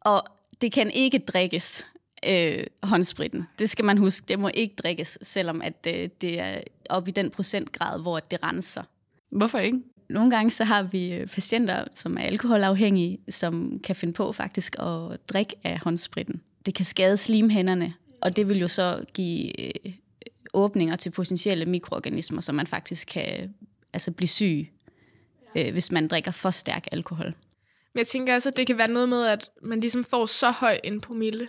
og 0.00 0.22
det 0.60 0.72
kan 0.72 0.90
ikke 0.90 1.18
drikkes, 1.18 1.86
øh, 2.26 2.64
håndspritten. 2.82 3.44
Det 3.58 3.70
skal 3.70 3.84
man 3.84 3.98
huske, 3.98 4.24
det 4.28 4.38
må 4.38 4.50
ikke 4.54 4.74
drikkes, 4.74 5.18
selvom 5.22 5.62
at, 5.62 5.86
øh, 5.88 6.08
det 6.20 6.40
er 6.40 6.60
op 6.90 7.08
i 7.08 7.10
den 7.10 7.30
procentgrad, 7.30 8.00
hvor 8.00 8.18
det 8.18 8.42
renser. 8.42 8.82
Hvorfor 9.30 9.58
ikke? 9.58 9.80
Nogle 10.10 10.30
gange 10.30 10.50
så 10.50 10.64
har 10.64 10.82
vi 10.82 11.14
øh, 11.14 11.26
patienter, 11.26 11.84
som 11.94 12.16
er 12.16 12.22
alkoholafhængige, 12.22 13.18
som 13.28 13.80
kan 13.84 13.96
finde 13.96 14.12
på 14.14 14.32
faktisk 14.32 14.76
at 14.78 15.18
drikke 15.28 15.54
af 15.64 15.78
håndspritten. 15.78 16.42
Det 16.66 16.74
kan 16.74 16.84
skade 16.84 17.16
slimhænderne, 17.16 17.94
og 18.20 18.36
det 18.36 18.48
vil 18.48 18.58
jo 18.58 18.68
så 18.68 19.04
give 19.14 19.60
øh, 19.60 19.92
åbninger 20.56 20.96
til 20.96 21.10
potentielle 21.10 21.66
mikroorganismer, 21.66 22.40
så 22.40 22.52
man 22.52 22.66
faktisk 22.66 23.08
kan 23.08 23.54
altså 23.92 24.10
blive 24.10 24.28
syg, 24.28 24.72
øh, 25.56 25.72
hvis 25.72 25.92
man 25.92 26.08
drikker 26.08 26.30
for 26.30 26.50
stærk 26.50 26.86
alkohol. 26.92 27.34
Men 27.94 27.98
jeg 27.98 28.06
tænker 28.06 28.34
også, 28.34 28.48
at 28.48 28.56
det 28.56 28.66
kan 28.66 28.78
være 28.78 28.88
noget 28.88 29.08
med, 29.08 29.26
at 29.26 29.50
man 29.62 29.80
ligesom 29.80 30.04
får 30.04 30.26
så 30.26 30.50
høj 30.50 30.78
en 30.84 31.00
promille. 31.00 31.48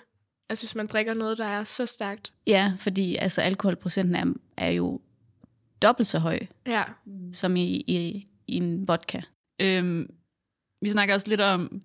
Altså 0.49 0.65
hvis 0.65 0.75
man 0.75 0.87
drikker 0.87 1.13
noget, 1.13 1.37
der 1.37 1.45
er 1.45 1.63
så 1.63 1.85
stærkt. 1.85 2.33
Ja, 2.47 2.73
fordi 2.79 3.15
altså, 3.15 3.41
alkoholprocenten 3.41 4.15
er, 4.15 4.25
er 4.57 4.69
jo 4.71 5.01
dobbelt 5.81 6.07
så 6.07 6.19
høj 6.19 6.39
Ja. 6.65 6.83
som 7.33 7.55
i, 7.55 7.63
i, 7.75 8.27
i 8.47 8.55
en 8.55 8.87
vodka. 8.87 9.21
Øhm, 9.61 10.09
vi 10.81 10.89
snakker 10.89 11.15
også 11.15 11.27
lidt 11.29 11.41
om, 11.41 11.81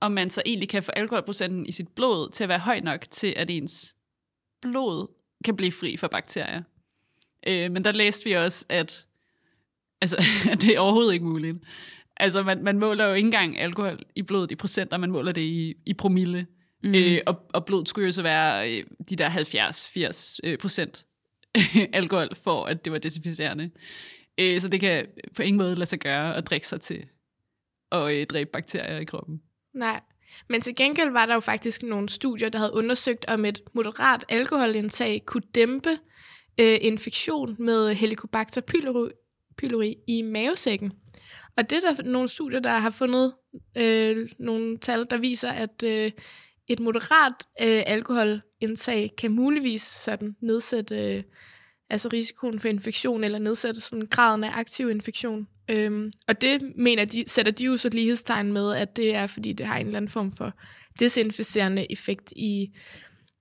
om 0.00 0.12
man 0.12 0.30
så 0.30 0.42
egentlig 0.46 0.68
kan 0.68 0.82
få 0.82 0.92
alkoholprocenten 0.92 1.66
i 1.66 1.72
sit 1.72 1.88
blod 1.88 2.30
til 2.30 2.42
at 2.44 2.48
være 2.48 2.58
høj 2.58 2.80
nok 2.80 3.00
til, 3.10 3.34
at 3.36 3.50
ens 3.50 3.96
blod 4.62 5.08
kan 5.42 5.56
blive 5.56 5.72
fri 5.72 5.96
for 5.96 6.08
bakterier. 6.08 6.62
Øh, 7.46 7.70
men 7.70 7.84
der 7.84 7.92
læste 7.92 8.24
vi 8.24 8.32
også, 8.32 8.64
at, 8.68 9.06
altså, 10.00 10.16
at 10.52 10.60
det 10.60 10.74
er 10.74 10.80
overhovedet 10.80 11.12
ikke 11.12 11.26
muligt. 11.26 11.56
Altså, 12.16 12.42
man, 12.42 12.64
man 12.64 12.78
måler 12.78 13.04
jo 13.04 13.14
ikke 13.14 13.26
engang 13.26 13.58
alkohol 13.58 13.98
i 14.14 14.22
blodet 14.22 14.50
i 14.50 14.54
procenter, 14.54 14.96
man 14.96 15.10
måler 15.10 15.32
det 15.32 15.40
i, 15.40 15.74
i 15.86 15.94
promille. 15.94 16.46
Mm. 16.82 16.94
Øh, 16.94 17.20
og, 17.26 17.40
og 17.54 17.64
blodet 17.64 17.88
skulle 17.88 18.06
jo 18.06 18.12
så 18.12 18.22
være 18.22 18.72
øh, 18.72 18.84
de 19.10 19.16
der 19.16 19.30
70-80 19.30 20.38
øh, 20.44 20.58
procent 20.58 21.06
alkohol, 21.92 22.28
for 22.34 22.64
at 22.64 22.84
det 22.84 22.92
var 22.92 22.98
desinficerende. 22.98 23.70
Øh, 24.38 24.60
så 24.60 24.68
det 24.68 24.80
kan 24.80 25.06
på 25.36 25.42
ingen 25.42 25.58
måde 25.58 25.74
lade 25.74 25.86
sig 25.86 25.98
gøre 25.98 26.36
at 26.36 26.46
drikke 26.46 26.68
sig 26.68 26.80
til 26.80 27.06
og 27.90 28.14
øh, 28.14 28.26
dræbe 28.26 28.50
bakterier 28.52 28.98
i 28.98 29.04
kroppen. 29.04 29.42
Nej. 29.74 30.00
Men 30.48 30.60
til 30.60 30.74
gengæld 30.74 31.10
var 31.10 31.26
der 31.26 31.34
jo 31.34 31.40
faktisk 31.40 31.82
nogle 31.82 32.08
studier, 32.08 32.48
der 32.48 32.58
havde 32.58 32.74
undersøgt, 32.74 33.24
om 33.28 33.44
et 33.44 33.62
moderat 33.74 34.24
alkoholindtag 34.28 35.22
kunne 35.26 35.42
dæmpe 35.54 35.90
øh, 36.60 36.78
infektion 36.80 37.56
med 37.58 37.94
Helicobacter 37.94 38.60
pylori, 38.60 39.10
pylori 39.56 39.96
i 40.08 40.22
mavesækken. 40.22 40.92
Og 41.56 41.70
det 41.70 41.84
er 41.84 41.94
der 41.94 42.02
nogle 42.02 42.28
studier, 42.28 42.60
der 42.60 42.70
har 42.70 42.90
fundet 42.90 43.34
øh, 43.76 44.28
nogle 44.38 44.78
tal, 44.78 45.06
der 45.10 45.18
viser, 45.18 45.50
at 45.50 45.82
øh, 45.84 46.10
et 46.68 46.80
moderat 46.80 47.32
øh, 47.62 47.82
alkoholindtag 47.86 49.10
kan 49.18 49.32
muligvis 49.32 49.82
sådan 49.82 50.36
nedsætte 50.42 50.96
øh, 50.96 51.22
altså 51.90 52.08
risikoen 52.12 52.60
for 52.60 52.68
infektion, 52.68 53.24
eller 53.24 53.38
nedsætte 53.38 53.80
sådan 53.80 54.06
graden 54.10 54.44
af 54.44 54.50
aktiv 54.58 54.90
infektion. 54.90 55.48
Øhm, 55.68 56.10
og 56.28 56.40
det 56.40 56.72
mener 56.76 57.04
de, 57.04 57.24
sætter 57.26 57.52
de 57.52 57.64
jo 57.64 57.76
så 57.76 57.88
lighedstegn 57.88 58.52
med, 58.52 58.74
at 58.74 58.96
det 58.96 59.14
er, 59.14 59.26
fordi 59.26 59.52
det 59.52 59.66
har 59.66 59.78
en 59.78 59.86
eller 59.86 59.96
anden 59.96 60.08
form 60.08 60.32
for 60.32 60.52
desinficerende 60.98 61.92
effekt 61.92 62.32
i, 62.36 62.72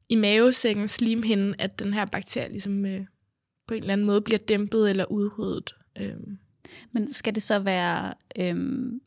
i 0.09 0.15
mavesækkens 0.15 0.91
slimhinde, 0.91 1.55
at 1.59 1.79
den 1.79 1.93
her 1.93 2.05
bakterie 2.05 2.49
ligesom 2.49 2.85
øh, 2.85 3.01
på 3.67 3.73
en 3.73 3.81
eller 3.81 3.93
anden 3.93 4.07
måde 4.07 4.21
bliver 4.21 4.39
dæmpet 4.39 4.89
eller 4.89 5.05
udryddet. 5.05 5.75
Øhm. 5.97 6.37
Men 6.91 7.13
skal 7.13 7.35
det 7.35 7.43
så 7.43 7.59
være 7.59 8.13
øhm, 8.39 9.01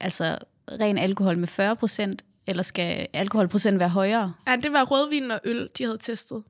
altså 0.00 0.38
ren 0.80 0.98
alkohol 0.98 1.38
med 1.38 1.48
40 1.48 1.76
procent, 1.76 2.24
eller 2.46 2.62
skal 2.62 3.06
alkoholprocent 3.12 3.80
være 3.80 3.88
højere? 3.88 4.34
Ja, 4.46 4.56
det 4.56 4.72
var 4.72 4.84
rødvin 4.84 5.30
og 5.30 5.40
øl, 5.44 5.68
de 5.78 5.84
havde 5.84 5.98
testet. 5.98 6.42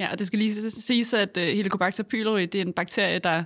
Ja, 0.00 0.12
og 0.12 0.18
det 0.18 0.26
skal 0.26 0.38
lige 0.38 0.70
siges, 0.70 1.14
at 1.14 1.36
uh, 1.36 1.42
Helicobacter 1.42 2.02
pylori, 2.02 2.46
det 2.46 2.60
er 2.60 2.64
en 2.64 2.72
bakterie, 2.72 3.18
der 3.18 3.44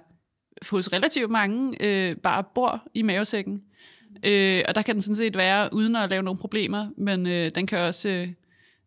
hos 0.71 0.93
relativt 0.93 1.31
mange 1.31 1.77
øh, 1.81 2.17
bare 2.17 2.45
bor 2.55 2.83
i 2.95 3.03
mavesækken. 3.03 3.63
Øh, 4.25 4.63
og 4.69 4.75
der 4.75 4.83
kan 4.83 4.95
den 4.95 5.03
sådan 5.03 5.17
set 5.17 5.37
være 5.37 5.69
uden 5.73 5.97
at 5.97 6.11
lave 6.11 6.23
nogle 6.23 6.41
problemer, 6.41 6.89
men 6.97 7.27
øh, 7.27 7.51
den 7.55 7.67
kan 7.67 7.79
også 7.79 8.09
øh, 8.09 8.29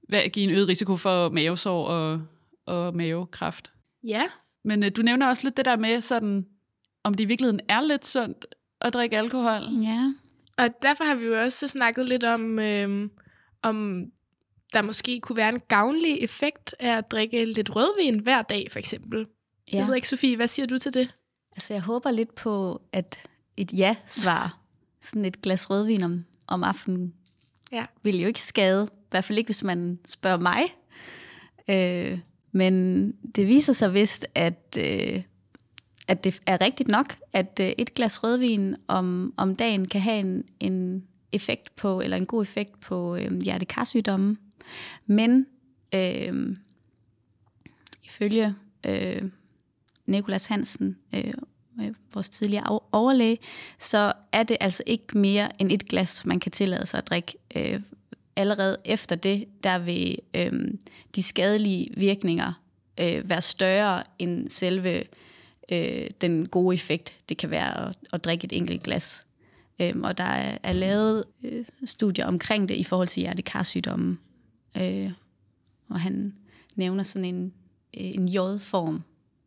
være, 0.10 0.30
give 0.30 0.44
en 0.44 0.56
øget 0.56 0.68
risiko 0.68 0.98
for 0.98 1.30
mavesår 1.30 1.86
og, 1.86 2.22
og 2.66 2.96
mavekræft. 2.96 3.72
Ja. 4.04 4.24
Men 4.66 4.84
øh, 4.84 4.92
du 4.96 5.02
nævner 5.02 5.28
også 5.28 5.44
lidt 5.44 5.58
det 5.58 5.66
der 5.66 5.78
med, 5.78 6.02
sådan, 6.02 6.46
om 7.04 7.14
det 7.14 7.24
i 7.24 7.28
virkeligheden 7.28 7.60
er 7.70 7.82
lidt 7.82 8.06
sundt 8.06 8.46
at 8.82 8.94
drikke 8.94 9.18
alkohol. 9.18 9.62
Ja. 9.84 10.14
Og 10.58 10.70
derfor 10.82 11.04
har 11.04 11.16
vi 11.16 11.26
jo 11.26 11.42
også 11.42 11.68
snakket 11.68 12.10
lidt 12.10 12.24
om, 12.24 12.60
øh, 12.60 13.10
om 13.62 14.06
der 14.74 14.82
måske 14.82 15.20
kunne 15.20 15.36
være 15.38 15.50
en 15.50 15.62
gavnlig 15.68 16.24
effekt 16.24 16.76
af 16.80 16.98
at 16.98 17.12
drikke 17.12 17.46
lidt 17.46 17.76
rødvin 17.76 18.20
hver 18.20 18.42
dag, 18.42 18.72
for 18.72 18.80
eksempel. 18.80 19.28
Ja. 19.74 19.78
Jeg 19.78 19.88
ved 19.88 19.96
ikke, 19.96 20.08
Sofie, 20.08 20.36
hvad 20.36 20.48
siger 20.48 20.66
du 20.66 20.78
til 20.78 20.94
det? 20.94 21.14
Altså, 21.56 21.74
jeg 21.74 21.82
håber 21.82 22.12
lidt 22.12 22.36
på, 22.36 22.82
at 22.94 23.24
et 23.58 23.74
ja-svar, 23.74 24.60
sådan 25.02 25.26
et 25.26 25.42
glas 25.42 25.70
rødvin 25.70 26.04
om, 26.04 26.26
om 26.48 26.64
aftenen, 26.64 27.14
ja. 27.72 27.86
vil 28.04 28.20
jo 28.20 28.28
ikke 28.28 28.42
skade. 28.42 28.88
I 28.92 29.08
hvert 29.12 29.24
fald 29.24 29.38
ikke, 29.38 29.48
hvis 29.48 29.64
man 29.64 30.00
spørger 30.06 30.40
mig. 30.40 30.62
Øh, 31.70 32.20
men 32.52 33.12
det 33.36 33.48
viser 33.48 33.74
sig 33.74 33.94
vist, 33.94 34.26
at, 34.36 34.78
øh, 34.80 35.22
at 36.08 36.24
det 36.24 36.40
er 36.46 36.62
rigtigt 36.62 36.90
nok, 36.90 37.18
at 37.34 37.60
øh, 37.62 37.72
et 37.78 37.94
glas 37.94 38.24
rødvin 38.24 38.76
om, 38.88 39.34
om 39.38 39.56
dagen 39.56 39.88
kan 39.88 40.02
have 40.02 40.20
en, 40.20 40.44
en 40.60 41.04
effekt 41.32 41.76
på, 41.76 42.02
eller 42.02 42.18
en 42.18 42.26
god 42.26 42.42
effekt 42.42 42.80
på 42.80 43.16
øh, 43.16 43.42
hjertekarsygdomme. 43.42 44.38
Men 45.06 45.46
øh, 45.96 46.56
ifølge 48.04 48.56
øh, 48.86 49.22
Nikolas 50.06 50.46
Hansen, 50.46 50.98
øh, 51.16 51.34
vores 52.14 52.30
tidligere 52.30 52.80
overlæge, 52.92 53.38
så 53.80 54.14
er 54.32 54.44
det 54.44 54.58
altså 54.60 54.84
ikke 54.86 55.18
mere 55.18 55.62
end 55.62 55.72
et 55.72 55.86
glas, 55.86 56.26
man 56.26 56.40
kan 56.40 56.52
tillade 56.52 56.86
sig 56.86 56.98
at 56.98 57.08
drikke. 57.08 57.34
Øh, 57.56 57.82
allerede 58.36 58.78
efter 58.86 59.16
det, 59.16 59.46
der 59.64 59.80
vil 59.80 60.18
øh, 60.36 60.52
de 61.16 61.24
skadelige 61.24 61.90
virkninger 61.98 62.62
øh, 63.00 63.30
være 63.30 63.42
større 63.42 64.04
end 64.20 64.50
selve 64.50 65.04
øh, 65.72 66.10
den 66.22 66.48
gode 66.48 66.74
effekt, 66.74 67.14
det 67.30 67.38
kan 67.38 67.50
være 67.50 67.90
at, 67.90 67.96
at 68.14 68.24
drikke 68.24 68.46
et 68.46 68.54
enkelt 68.54 68.84
glas. 68.84 69.26
Øh, 69.82 69.94
og 70.04 70.18
der 70.18 70.24
er, 70.24 70.58
er 70.64 70.74
lavet 70.74 71.24
øh, 71.44 71.66
studier 71.86 72.26
omkring 72.26 72.70
det 72.70 72.76
i 72.76 72.84
forhold 72.84 73.08
til 73.08 73.22
hjertekarsygdomme. 73.22 74.18
Øh, 74.78 75.12
og 75.90 76.00
han 76.00 76.34
nævner 76.76 77.04
sådan 77.04 77.36
en, 77.36 77.54
øh, 77.98 78.06
en 78.16 78.30
J-form, 78.30 79.04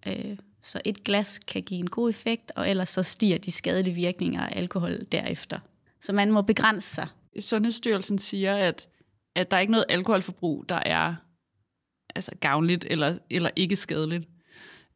øh, 0.06 0.38
så 0.60 0.80
et 0.84 1.04
glas 1.04 1.38
kan 1.38 1.62
give 1.62 1.80
en 1.80 1.90
god 1.90 2.10
effekt, 2.10 2.52
og 2.56 2.70
ellers 2.70 2.88
så 2.88 3.02
stiger 3.02 3.38
de 3.38 3.52
skadelige 3.52 3.94
virkninger 3.94 4.40
af 4.40 4.58
alkohol 4.58 5.06
derefter. 5.12 5.58
Så 6.00 6.12
man 6.12 6.32
må 6.32 6.42
begrænse 6.42 6.94
sig. 6.94 7.08
Sundhedsstyrelsen 7.40 8.18
siger, 8.18 8.56
at, 8.56 8.88
at 9.34 9.50
der 9.50 9.56
er 9.56 9.60
ikke 9.60 9.70
noget 9.70 9.84
alkoholforbrug, 9.88 10.64
der 10.68 10.74
er 10.74 11.14
altså 12.14 12.32
gavnligt 12.40 12.86
eller, 12.90 13.18
eller 13.30 13.50
ikke 13.56 13.76
skadeligt. 13.76 14.24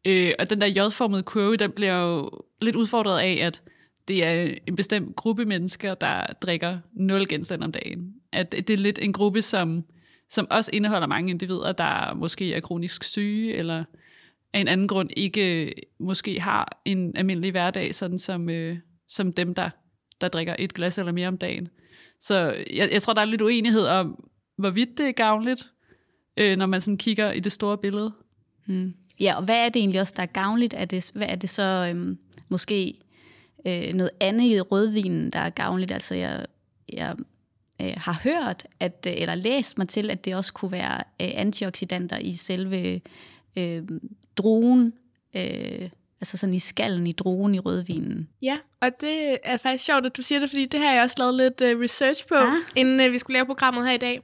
Øh, 0.04 0.32
og 0.38 0.50
den 0.50 0.60
der 0.60 0.66
J-formede 0.66 1.22
kurve, 1.22 1.56
den 1.56 1.72
bliver 1.72 2.00
jo 2.00 2.30
lidt 2.62 2.76
udfordret 2.76 3.20
af, 3.20 3.38
at 3.46 3.62
det 4.08 4.24
er 4.24 4.54
en 4.66 4.76
bestemt 4.76 5.16
gruppe 5.16 5.44
mennesker, 5.44 5.94
der 5.94 6.26
drikker 6.42 6.78
nul 6.92 7.28
genstande 7.28 7.64
om 7.64 7.72
dagen. 7.72 8.14
At 8.32 8.52
det 8.52 8.70
er 8.70 8.76
lidt 8.76 8.98
en 9.02 9.12
gruppe, 9.12 9.42
som, 9.42 9.84
som 10.30 10.46
også 10.50 10.70
indeholder 10.72 11.06
mange 11.06 11.30
individer, 11.30 11.72
der 11.72 12.14
måske 12.14 12.54
er 12.54 12.60
kronisk 12.60 13.04
syge, 13.04 13.54
eller 13.54 13.84
af 14.52 14.60
en 14.60 14.68
anden 14.68 14.88
grund 14.88 15.10
ikke 15.16 15.66
øh, 15.66 15.72
måske 16.00 16.40
har 16.40 16.80
en 16.84 17.16
almindelig 17.16 17.50
hverdag, 17.50 17.94
sådan 17.94 18.18
som, 18.18 18.50
øh, 18.50 18.76
som 19.08 19.32
dem, 19.32 19.54
der, 19.54 19.70
der 20.20 20.28
drikker 20.28 20.56
et 20.58 20.74
glas 20.74 20.98
eller 20.98 21.12
mere 21.12 21.28
om 21.28 21.38
dagen. 21.38 21.68
Så 22.20 22.64
jeg, 22.72 22.88
jeg 22.92 23.02
tror, 23.02 23.12
der 23.12 23.20
er 23.20 23.24
lidt 23.24 23.42
uenighed 23.42 23.86
om, 23.86 24.28
hvorvidt 24.58 24.98
det 24.98 25.08
er 25.08 25.12
gavnligt, 25.12 25.72
øh, 26.36 26.56
når 26.56 26.66
man 26.66 26.80
sådan 26.80 26.98
kigger 26.98 27.32
i 27.32 27.40
det 27.40 27.52
store 27.52 27.78
billede. 27.78 28.12
Hmm. 28.66 28.94
Ja, 29.20 29.34
og 29.36 29.44
hvad 29.44 29.56
er 29.56 29.68
det 29.68 29.80
egentlig 29.80 30.00
også, 30.00 30.14
der 30.16 30.22
er 30.22 30.26
gavnligt? 30.26 30.74
Er 30.74 30.84
det, 30.84 31.10
hvad 31.14 31.26
er 31.28 31.36
det 31.36 31.50
så 31.50 31.88
øhm, 31.90 32.18
måske 32.50 32.94
øh, 33.66 33.94
noget 33.94 34.10
andet 34.20 34.44
i 34.44 34.60
rødvinen, 34.60 35.30
der 35.30 35.38
er 35.38 35.50
gavnligt? 35.50 35.92
Altså 35.92 36.14
jeg, 36.14 36.46
jeg 36.92 37.16
øh, 37.80 37.92
har 37.96 38.20
hørt, 38.24 38.66
at, 38.80 39.06
øh, 39.06 39.12
eller 39.16 39.34
læst 39.34 39.78
mig 39.78 39.88
til, 39.88 40.10
at 40.10 40.24
det 40.24 40.34
også 40.34 40.52
kunne 40.52 40.72
være 40.72 40.96
øh, 40.96 41.30
antioxidanter 41.34 42.18
i 42.18 42.32
selve 42.32 43.00
øh, 43.58 43.82
druen, 44.36 44.92
øh, 45.36 45.88
altså 46.20 46.36
sådan 46.36 46.54
i 46.54 46.58
skallen 46.58 47.06
i 47.06 47.12
druen 47.12 47.54
i 47.54 47.58
rødvinen. 47.58 48.28
Ja, 48.42 48.58
og 48.80 48.90
det 49.00 49.38
er 49.44 49.56
faktisk 49.56 49.84
sjovt, 49.84 50.06
at 50.06 50.16
du 50.16 50.22
siger 50.22 50.38
det, 50.38 50.50
fordi 50.50 50.66
det 50.66 50.80
har 50.80 50.92
jeg 50.92 51.02
også 51.02 51.16
lavet 51.18 51.34
lidt 51.34 51.60
uh, 51.60 51.80
research 51.80 52.26
på, 52.28 52.34
ah. 52.34 52.52
inden 52.76 53.06
uh, 53.06 53.12
vi 53.12 53.18
skulle 53.18 53.34
lave 53.34 53.46
programmet 53.46 53.86
her 53.86 53.92
i 53.92 53.98
dag. 53.98 54.20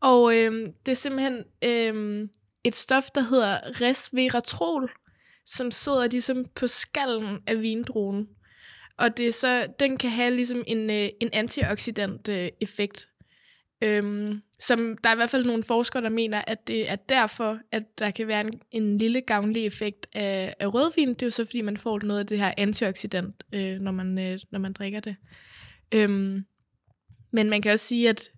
Og 0.00 0.36
øh, 0.36 0.66
det 0.86 0.92
er 0.92 0.96
simpelthen 0.96 1.44
øh, 1.62 2.28
et 2.64 2.76
stof, 2.76 3.04
der 3.14 3.20
hedder 3.20 3.58
resveratrol, 3.80 4.90
som 5.46 5.70
sidder 5.70 6.06
ligesom 6.06 6.44
på 6.54 6.66
skallen 6.66 7.38
af 7.46 7.60
vindruen. 7.60 8.28
Og 8.96 9.16
det 9.16 9.28
er 9.28 9.32
så, 9.32 9.66
den 9.80 9.96
kan 9.96 10.10
have 10.10 10.36
ligesom 10.36 10.64
en, 10.66 10.90
øh, 10.90 11.08
en 11.20 11.30
antioxidant 11.32 12.28
øh, 12.28 12.48
effekt. 12.60 13.08
Øhm, 13.82 14.40
som 14.58 14.98
der 15.04 15.10
er 15.10 15.14
i 15.14 15.16
hvert 15.16 15.30
fald 15.30 15.46
nogle 15.46 15.62
forskere, 15.62 16.02
der 16.02 16.08
mener, 16.08 16.42
at 16.46 16.66
det 16.66 16.90
er 16.90 16.96
derfor, 16.96 17.58
at 17.72 17.82
der 17.98 18.10
kan 18.10 18.28
være 18.28 18.40
en, 18.40 18.60
en 18.70 18.98
lille 18.98 19.20
gavnlig 19.20 19.66
effekt 19.66 20.06
af, 20.12 20.54
af 20.60 20.74
rødvin. 20.74 21.08
Det 21.08 21.22
er 21.22 21.26
jo 21.26 21.30
så, 21.30 21.44
fordi 21.44 21.60
man 21.60 21.76
får 21.76 22.00
noget 22.02 22.20
af 22.20 22.26
det 22.26 22.38
her 22.38 22.54
antioxidant, 22.56 23.44
øh, 23.52 23.80
når, 23.80 23.92
man, 23.92 24.18
øh, 24.18 24.38
når 24.50 24.58
man 24.58 24.72
drikker 24.72 25.00
det. 25.00 25.16
Øhm, 25.92 26.44
men 27.30 27.50
man 27.50 27.62
kan 27.62 27.72
også 27.72 27.86
sige, 27.86 28.08
at 28.08 28.30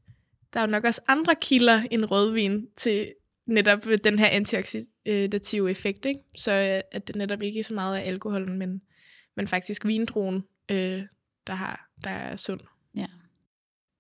der 0.53 0.61
er 0.61 0.65
jo 0.65 0.71
nok 0.71 0.85
også 0.85 1.01
andre 1.09 1.35
kilder 1.41 1.83
end 1.91 2.05
rødvin 2.05 2.67
til 2.77 3.13
netop 3.47 3.87
øh, 3.87 3.99
den 4.05 4.19
her 4.19 4.27
antioxidative 4.27 5.71
effekt. 5.71 6.07
Ikke? 6.07 6.21
Så 6.37 6.53
øh, 6.53 6.81
at 6.93 7.09
det 7.09 7.17
netop 7.17 7.43
ikke 7.43 7.61
er 7.61 7.65
så 7.65 7.75
meget 7.75 7.97
af 7.97 8.09
alkoholen, 8.09 8.59
men, 8.59 8.83
men 9.37 9.49
faktisk 9.49 9.85
vindruen, 9.85 10.45
øh, 10.71 11.03
der, 11.47 11.55
har, 11.55 11.91
der 12.05 12.11
er 12.11 12.37
sund. 12.37 12.61
Ja. 12.97 13.07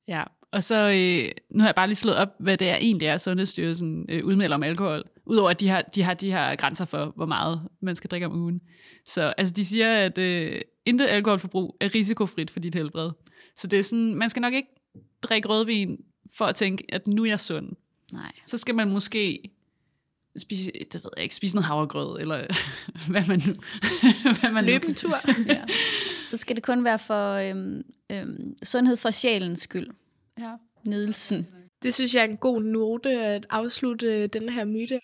Ja, 0.09 0.25
og 0.50 0.62
så, 0.62 0.75
øh, 0.75 1.31
nu 1.50 1.61
har 1.61 1.69
jeg 1.69 1.75
bare 1.75 1.87
lige 1.87 1.97
slået 1.97 2.16
op, 2.16 2.28
hvad 2.38 2.57
det 2.57 2.69
er 2.69 2.76
egentlig 2.76 3.09
er, 3.09 3.16
Sundhedsstyrelsen 3.16 4.07
øh, 4.09 4.25
udmelder 4.25 4.55
om 4.55 4.62
alkohol. 4.62 5.02
Udover 5.26 5.50
at 5.50 5.61
de 5.61 5.69
har, 5.69 5.83
de 5.83 6.02
har 6.02 6.14
de 6.14 6.31
her 6.31 6.57
grænser 6.57 6.85
for, 6.85 7.12
hvor 7.16 7.26
meget 7.26 7.69
man 7.81 7.97
skal 7.97 8.11
drikke 8.11 8.26
om 8.26 8.37
ugen. 8.37 8.61
Så 9.07 9.35
altså, 9.38 9.55
de 9.55 9.64
siger, 9.64 10.05
at 10.05 10.19
øh, 10.19 10.61
intet 10.85 11.07
alkoholforbrug 11.07 11.76
er 11.81 11.95
risikofrit 11.95 12.50
for 12.50 12.61
dit 12.61 12.75
helbred. 12.75 13.11
Så 13.57 13.66
det 13.66 13.78
er 13.78 13.83
sådan, 13.83 14.14
man 14.14 14.31
skal 14.31 14.40
nok 14.40 14.55
ikke 14.55 14.69
drikke 15.23 15.49
rødvin 15.49 15.99
for 16.37 16.45
at 16.45 16.55
tænke, 16.55 16.85
at 16.88 17.07
nu 17.07 17.23
er 17.23 17.28
jeg 17.28 17.40
sund. 17.40 17.73
Nej. 18.12 18.33
Så 18.45 18.59
skal 18.59 18.75
man 18.75 18.90
måske 18.90 19.50
spise, 20.38 20.73
det 20.93 21.05
ved 21.05 21.11
jeg 21.16 21.23
ikke, 21.23 21.35
spise 21.35 21.55
noget 21.55 21.66
havregrød, 21.66 22.21
eller 22.21 22.47
hvad 23.12 23.26
man 23.28 23.43
nu... 23.47 23.52
hvad 24.40 24.52
man 24.52 24.64
Løbe 24.64 24.87
en 24.87 24.95
tur. 24.95 25.16
ja. 25.55 25.62
Så 26.26 26.37
skal 26.37 26.57
det 26.57 26.64
kun 26.64 26.85
være 26.85 26.99
for 26.99 27.33
øhm, 27.33 27.85
øhm, 28.12 28.57
sundhed 28.62 28.97
for 28.97 29.11
sjælens 29.11 29.61
skyld 29.61 29.88
ja. 30.38 30.52
nydelsen. 30.87 31.47
Det 31.83 31.95
synes 31.95 32.14
jeg 32.14 32.21
er 32.21 32.28
en 32.28 32.37
god 32.37 32.62
note 32.62 33.11
at 33.11 33.47
afslutte 33.50 34.26
den 34.26 34.49
her 34.49 34.64
myte. 34.64 35.00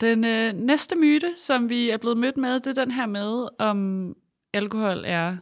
Den 0.00 0.24
øh, 0.24 0.66
næste 0.66 0.96
myte, 0.96 1.34
som 1.36 1.70
vi 1.70 1.90
er 1.90 1.96
blevet 1.96 2.18
mødt 2.18 2.36
med, 2.36 2.60
det 2.60 2.78
er 2.78 2.84
den 2.84 2.90
her 2.90 3.06
med, 3.06 3.48
om 3.58 4.14
alkohol 4.52 5.02
er 5.06 5.36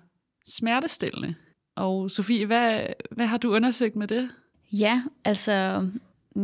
smertestillende. 0.46 1.34
Og 1.76 2.10
Sofie, 2.10 2.46
hvad, 2.46 2.86
hvad 3.10 3.26
har 3.26 3.38
du 3.38 3.54
undersøgt 3.54 3.96
med 3.96 4.08
det? 4.08 4.30
Ja, 4.72 5.02
altså, 5.24 5.88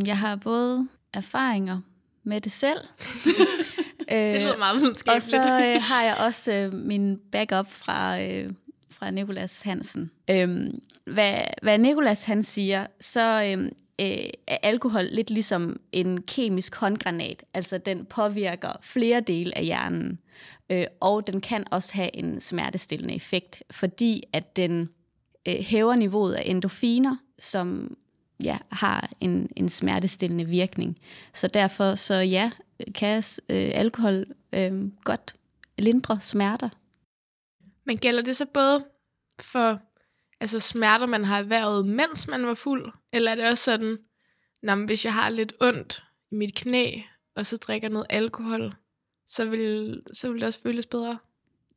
jeg 0.07 0.19
har 0.19 0.37
både 0.37 0.89
erfaringer 1.13 1.81
med 2.25 2.41
det 2.41 2.53
selv. 2.53 2.79
det 4.09 4.41
lyder 4.41 4.59
meget 4.59 4.81
videnskabeligt. 4.81 5.17
Og 5.17 5.23
så 5.23 5.37
øh, 5.37 5.83
har 5.83 6.03
jeg 6.03 6.17
også 6.27 6.53
øh, 6.53 6.75
min 6.75 7.19
backup 7.33 7.71
fra, 7.71 8.23
øh, 8.23 8.51
fra 8.91 9.11
Nikolas 9.11 9.63
Hansen. 9.63 10.11
Øhm, 10.31 10.81
hvad, 11.05 11.41
hvad 11.63 11.79
Nikolas 11.79 12.25
han 12.25 12.43
siger, 12.43 12.87
så 13.01 13.43
øh, 13.43 13.65
øh, 14.01 14.31
er 14.47 14.59
alkohol 14.63 15.05
lidt 15.05 15.31
ligesom 15.31 15.81
en 15.93 16.23
kemisk 16.23 16.77
håndgranat. 16.77 17.45
Altså 17.55 17.79
den 17.79 18.07
påvirker 18.07 18.73
flere 18.83 19.21
dele 19.21 19.59
af 19.59 19.65
hjernen. 19.65 20.19
Øh, 20.71 20.87
og 21.01 21.27
den 21.27 21.41
kan 21.41 21.65
også 21.71 21.95
have 21.95 22.17
en 22.17 22.41
smertestillende 22.41 23.15
effekt, 23.15 23.63
fordi 23.71 24.23
at 24.33 24.57
den 24.57 24.89
øh, 25.49 25.55
hæver 25.55 25.97
niveauet 25.97 26.35
af 26.35 26.43
endorfiner, 26.47 27.17
som 27.39 27.97
ja, 28.45 28.59
har 28.71 29.11
en, 29.21 29.49
en 29.57 29.69
smertestillende 29.69 30.45
virkning. 30.45 30.99
Så 31.35 31.49
derfor, 31.49 31.95
så 31.95 32.15
ja, 32.15 32.51
kan 32.95 33.23
øh, 33.49 33.71
alkohol 33.75 34.25
øh, 34.53 34.93
godt 35.05 35.35
lindre 35.79 36.21
smerter. 36.21 36.69
Men 37.85 37.99
gælder 37.99 38.23
det 38.23 38.37
så 38.37 38.47
både 38.55 38.85
for 39.41 39.81
altså 40.41 40.61
smerter, 40.61 41.07
man 41.07 41.25
har 41.25 41.39
erhvervet, 41.39 41.87
mens 41.87 42.29
man 42.29 42.47
var 42.47 42.55
fuld? 42.55 42.93
Eller 43.13 43.31
er 43.31 43.35
det 43.35 43.49
også 43.49 43.65
sådan, 43.65 43.99
når 44.63 44.87
hvis 44.87 45.05
jeg 45.05 45.15
har 45.15 45.31
lidt 45.31 45.53
ondt 45.61 46.05
i 46.31 46.35
mit 46.35 46.55
knæ, 46.55 47.01
og 47.37 47.47
så 47.47 47.57
drikker 47.57 47.89
noget 47.89 48.07
alkohol, 48.11 48.75
så 49.27 49.45
vil, 49.45 50.03
så 50.13 50.31
vil 50.31 50.41
det 50.41 50.47
også 50.47 50.61
føles 50.63 50.87
bedre? 50.87 51.19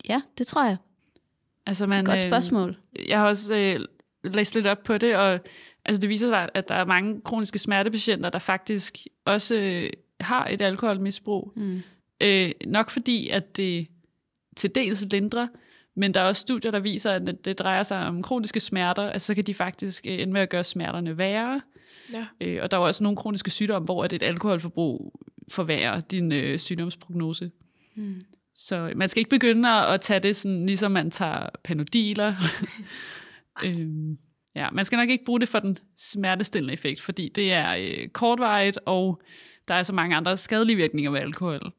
Ja, 0.10 0.22
det 0.38 0.48
tror 0.48 0.65
jeg. 0.65 0.77
Altså 1.65 1.88
man, 1.88 2.06
Godt 2.06 2.22
spørgsmål. 2.22 2.77
Øh, 3.00 3.10
jeg 3.10 3.20
har 3.20 3.27
også 3.27 3.56
øh, 3.56 3.86
læst 4.24 4.56
lidt 4.56 4.68
op 4.68 4.84
på 4.84 4.98
det, 4.98 5.16
og 5.16 5.40
altså 5.86 6.01
det 6.01 6.10
viser 6.10 6.28
sig, 6.28 6.50
at 6.54 6.70
der 6.70 6.75
er 6.75 6.86
mange 6.86 7.22
kroniske 7.22 7.60
smertepatienter, 7.60 8.30
der 8.30 8.40
faktisk 8.40 8.98
også 9.25 9.56
øh, 9.56 9.90
har 10.22 10.48
et 10.48 10.62
alkoholmisbrug. 10.62 11.54
Mm. 11.56 11.82
Øh, 12.22 12.51
nok 12.68 12.90
fordi, 12.90 13.30
at 13.30 13.58
det 13.58 13.88
til 14.56 14.75
dels 14.75 15.06
lindrer, 15.12 15.48
men 15.96 16.13
der 16.13 16.22
er 16.22 16.28
også 16.28 16.42
studier, 16.42 16.72
der 16.72 16.80
viser, 16.80 17.12
at 17.12 17.46
det 17.46 17.60
drejer 17.60 17.84
sig 17.84 18.06
om 18.06 18.24
kroniske 18.24 18.60
smerter, 18.60 19.04
altså 19.04 19.25
så 19.25 19.36
kan 19.36 19.44
de 19.44 19.54
faktisk 19.54 20.08
øh, 20.08 20.20
ende 20.22 20.34
med 20.34 20.42
at 20.42 20.50
gøre 20.50 20.63
smerterne 20.63 21.18
værre. 21.18 21.62
Ja. 22.13 22.25
Øh, 22.42 22.60
og 22.63 22.72
der 22.72 22.78
er 22.78 22.82
også 22.82 23.04
nogle 23.04 23.18
kroniske 23.18 23.50
sygdomme, 23.50 23.86
hvor 23.86 24.06
et 24.06 24.24
alkoholforbrug 24.24 25.22
forværrer 25.50 26.00
din 26.00 26.32
øh, 26.32 26.60
sygdomsprognose. 26.60 27.51
Mm. 27.96 28.22
Så 28.56 28.94
man 28.96 29.10
skal 29.10 29.20
ikke 29.20 29.30
begynde 29.30 29.70
at 29.70 30.01
tage 30.01 30.20
det 30.20 30.36
sådan, 30.36 30.66
ligesom 30.66 30.92
man 30.92 31.12
tager 31.12 31.50
panodiler. 31.63 32.34
øhm, 33.63 34.17
ja, 34.55 34.70
man 34.72 34.86
skal 34.86 34.98
nok 34.98 35.10
ikke 35.10 35.25
bruge 35.25 35.39
det 35.39 35.50
for 35.50 35.60
den 35.60 35.77
smertestillende 35.98 36.74
effekt, 36.74 37.01
fordi 37.01 37.31
det 37.36 37.53
er 37.53 37.75
øh, 37.79 38.08
kortvarigt, 38.08 38.79
og 38.86 39.22
der 39.67 39.74
er 39.74 39.84
så 39.84 39.93
mange 39.93 40.15
andre 40.15 40.38
skadelige 40.38 40.75
virkninger 40.75 41.12
ved 41.12 41.20
alkohol, 41.20 41.72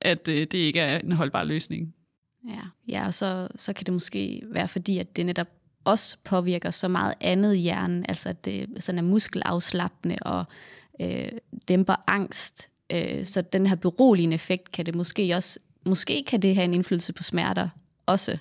at 0.00 0.28
øh, 0.28 0.40
det 0.40 0.54
ikke 0.54 0.80
er 0.80 0.98
en 0.98 1.12
holdbar 1.12 1.44
løsning. 1.44 1.94
Ja, 2.48 2.60
ja 2.88 3.06
og 3.06 3.14
så, 3.14 3.48
så 3.54 3.72
kan 3.72 3.86
det 3.86 3.94
måske 3.94 4.42
være 4.52 4.68
fordi, 4.68 4.98
at 4.98 5.16
det 5.16 5.26
netop 5.26 5.48
også 5.84 6.18
påvirker 6.24 6.70
så 6.70 6.88
meget 6.88 7.14
andet 7.20 7.54
i 7.54 7.58
hjernen, 7.58 8.04
altså 8.08 8.28
at 8.28 8.44
det 8.44 8.68
sådan 8.78 8.98
er 8.98 9.02
muskelafslappende 9.02 10.16
og 10.20 10.44
øh, 11.00 11.28
dæmper 11.68 11.96
angst. 12.06 12.68
Øh, 12.92 13.24
så 13.24 13.42
den 13.42 13.66
her 13.66 13.76
beroligende 13.76 14.34
effekt 14.34 14.72
kan 14.72 14.86
det 14.86 14.94
måske 14.94 15.34
også, 15.34 15.58
måske 15.86 16.24
kan 16.26 16.42
det 16.42 16.54
have 16.54 16.64
en 16.64 16.74
indflydelse 16.74 17.12
på 17.12 17.22
smerter 17.22 17.68
også. 18.06 18.38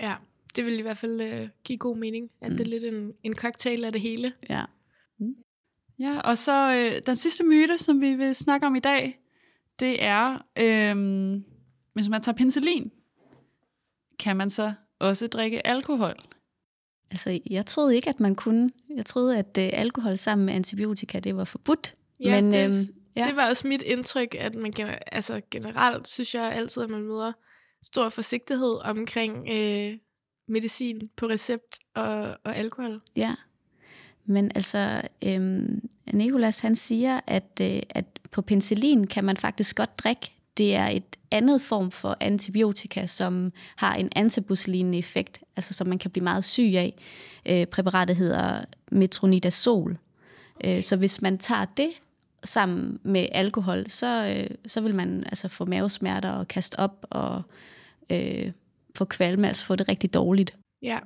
Ja, 0.00 0.14
det 0.56 0.64
vil 0.64 0.78
i 0.78 0.82
hvert 0.82 0.98
fald 0.98 1.20
øh, 1.20 1.48
give 1.64 1.78
god 1.78 1.96
mening, 1.96 2.30
at 2.40 2.50
mm. 2.50 2.56
det 2.56 2.66
er 2.66 2.70
lidt 2.70 2.84
en, 2.84 3.12
en 3.22 3.34
cocktail 3.34 3.84
af 3.84 3.92
det 3.92 4.00
hele. 4.00 4.32
Ja. 4.50 4.64
Mm. 5.18 5.34
Ja, 5.98 6.20
og 6.20 6.38
så 6.38 6.74
øh, 6.74 7.02
den 7.06 7.16
sidste 7.16 7.44
myte, 7.44 7.78
som 7.78 8.00
vi 8.00 8.14
vil 8.14 8.34
snakke 8.34 8.66
om 8.66 8.74
i 8.74 8.80
dag, 8.80 9.20
det 9.80 10.02
er, 10.02 10.44
øh, 10.56 10.96
hvis 11.92 12.08
man 12.08 12.22
tager 12.22 12.36
penicillin, 12.36 12.92
kan 14.18 14.36
man 14.36 14.50
så 14.50 14.72
også 14.98 15.26
drikke 15.26 15.66
alkohol? 15.66 16.14
Altså, 17.10 17.40
jeg 17.50 17.66
troede 17.66 17.96
ikke, 17.96 18.10
at 18.10 18.20
man 18.20 18.34
kunne. 18.34 18.70
Jeg 18.96 19.06
troede, 19.06 19.38
at 19.38 19.58
øh, 19.58 19.70
alkohol 19.72 20.16
sammen 20.16 20.46
med 20.46 20.54
antibiotika, 20.54 21.18
det 21.18 21.36
var 21.36 21.44
forbudt. 21.44 21.94
Ja, 22.20 22.40
Men, 22.40 22.52
det, 22.52 22.64
øhm, 22.64 22.86
ja. 23.16 23.26
det 23.28 23.36
var 23.36 23.48
også 23.48 23.68
mit 23.68 23.82
indtryk, 23.82 24.34
at 24.38 24.54
man 24.54 24.72
altså, 25.12 25.40
generelt 25.50 26.08
synes 26.08 26.34
jeg 26.34 26.52
altid, 26.52 26.82
at 26.82 26.90
man 26.90 27.02
møder 27.02 27.32
stor 27.82 28.08
forsigtighed 28.08 28.76
omkring 28.84 29.48
øh, 29.48 29.98
medicin 30.48 31.10
på 31.16 31.26
recept 31.26 31.78
og, 31.94 32.38
og 32.44 32.56
alkohol. 32.56 33.00
Ja, 33.16 33.34
men 34.24 34.50
altså, 34.54 35.02
øhm, 35.24 35.88
Nicolas 36.12 36.60
han 36.60 36.76
siger, 36.76 37.20
at, 37.26 37.60
øh, 37.60 37.82
at 37.90 38.04
på 38.30 38.42
penicillin 38.42 39.06
kan 39.06 39.24
man 39.24 39.36
faktisk 39.36 39.76
godt 39.76 39.98
drikke. 39.98 40.32
Det 40.56 40.74
er 40.74 40.88
et 40.88 41.16
andet 41.30 41.62
form 41.62 41.90
for 41.90 42.16
antibiotika, 42.20 43.06
som 43.06 43.52
har 43.76 43.94
en 43.94 44.08
antabuslignende 44.16 44.98
effekt, 44.98 45.40
altså 45.56 45.74
som 45.74 45.86
man 45.86 45.98
kan 45.98 46.10
blive 46.10 46.24
meget 46.24 46.44
syg 46.44 46.72
af. 46.76 46.94
Øh, 47.46 47.66
præparatet 47.66 48.16
hedder 48.16 48.64
metronidazol. 48.90 49.98
Øh, 50.64 50.82
så 50.82 50.96
hvis 50.96 51.22
man 51.22 51.38
tager 51.38 51.64
det 51.76 51.90
sammen 52.44 52.98
med 53.02 53.28
alkohol, 53.32 53.90
så, 53.90 54.36
øh, 54.36 54.56
så 54.66 54.80
vil 54.80 54.94
man 54.94 55.24
altså 55.26 55.48
få 55.48 55.64
mavesmerter 55.64 56.30
og 56.30 56.48
kaste 56.48 56.78
op 56.78 57.06
og 57.10 57.42
øh, 58.12 58.52
få 58.96 59.04
kvalme, 59.04 59.48
altså 59.48 59.64
få 59.64 59.76
det 59.76 59.88
rigtig 59.88 60.14
dårligt. 60.14 60.56
Ja, 60.82 60.98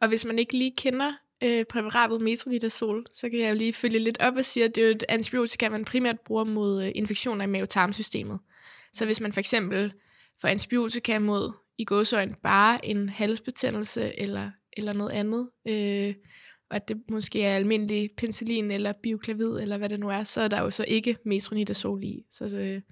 og 0.00 0.08
hvis 0.08 0.24
man 0.24 0.38
ikke 0.38 0.58
lige 0.58 0.74
kender 0.76 1.12
øh, 1.42 1.64
præparatet 1.64 2.20
metronidazol, 2.20 3.06
så 3.14 3.28
kan 3.28 3.40
jeg 3.40 3.50
jo 3.50 3.54
lige 3.54 3.72
følge 3.72 3.98
lidt 3.98 4.20
op 4.20 4.36
og 4.36 4.44
sige, 4.44 4.64
at 4.64 4.76
det 4.76 4.84
er 4.84 4.90
et 4.90 5.04
antibiotika, 5.08 5.68
man 5.68 5.84
primært 5.84 6.20
bruger 6.20 6.44
mod 6.44 6.84
øh, 6.84 6.92
infektioner 6.94 7.44
i 7.44 7.48
mavetarmsystemet. 7.48 8.38
Så 8.92 9.04
hvis 9.04 9.20
man 9.20 9.32
for 9.32 9.40
eksempel 9.40 9.92
får 10.40 10.48
antibiotika 10.48 11.18
mod 11.18 11.52
i 11.78 11.84
gåsøjne 11.84 12.34
bare 12.42 12.86
en 12.86 13.08
halsbetændelse 13.08 14.20
eller, 14.20 14.50
eller 14.72 14.92
noget 14.92 15.10
andet, 15.10 15.48
øh, 15.68 16.14
og 16.70 16.76
at 16.76 16.88
det 16.88 16.96
måske 17.10 17.42
er 17.42 17.56
almindelig 17.56 18.10
penicillin 18.16 18.70
eller 18.70 18.92
bioklavid 19.02 19.58
eller 19.58 19.78
hvad 19.78 19.88
det 19.88 20.00
nu 20.00 20.08
er, 20.08 20.24
så 20.24 20.40
er 20.40 20.48
der 20.48 20.62
jo 20.62 20.70
så 20.70 20.84
ikke 20.88 21.16
metronidazol 21.24 22.04
i. 22.04 22.24
Så 22.30 22.48
det, 22.48 22.82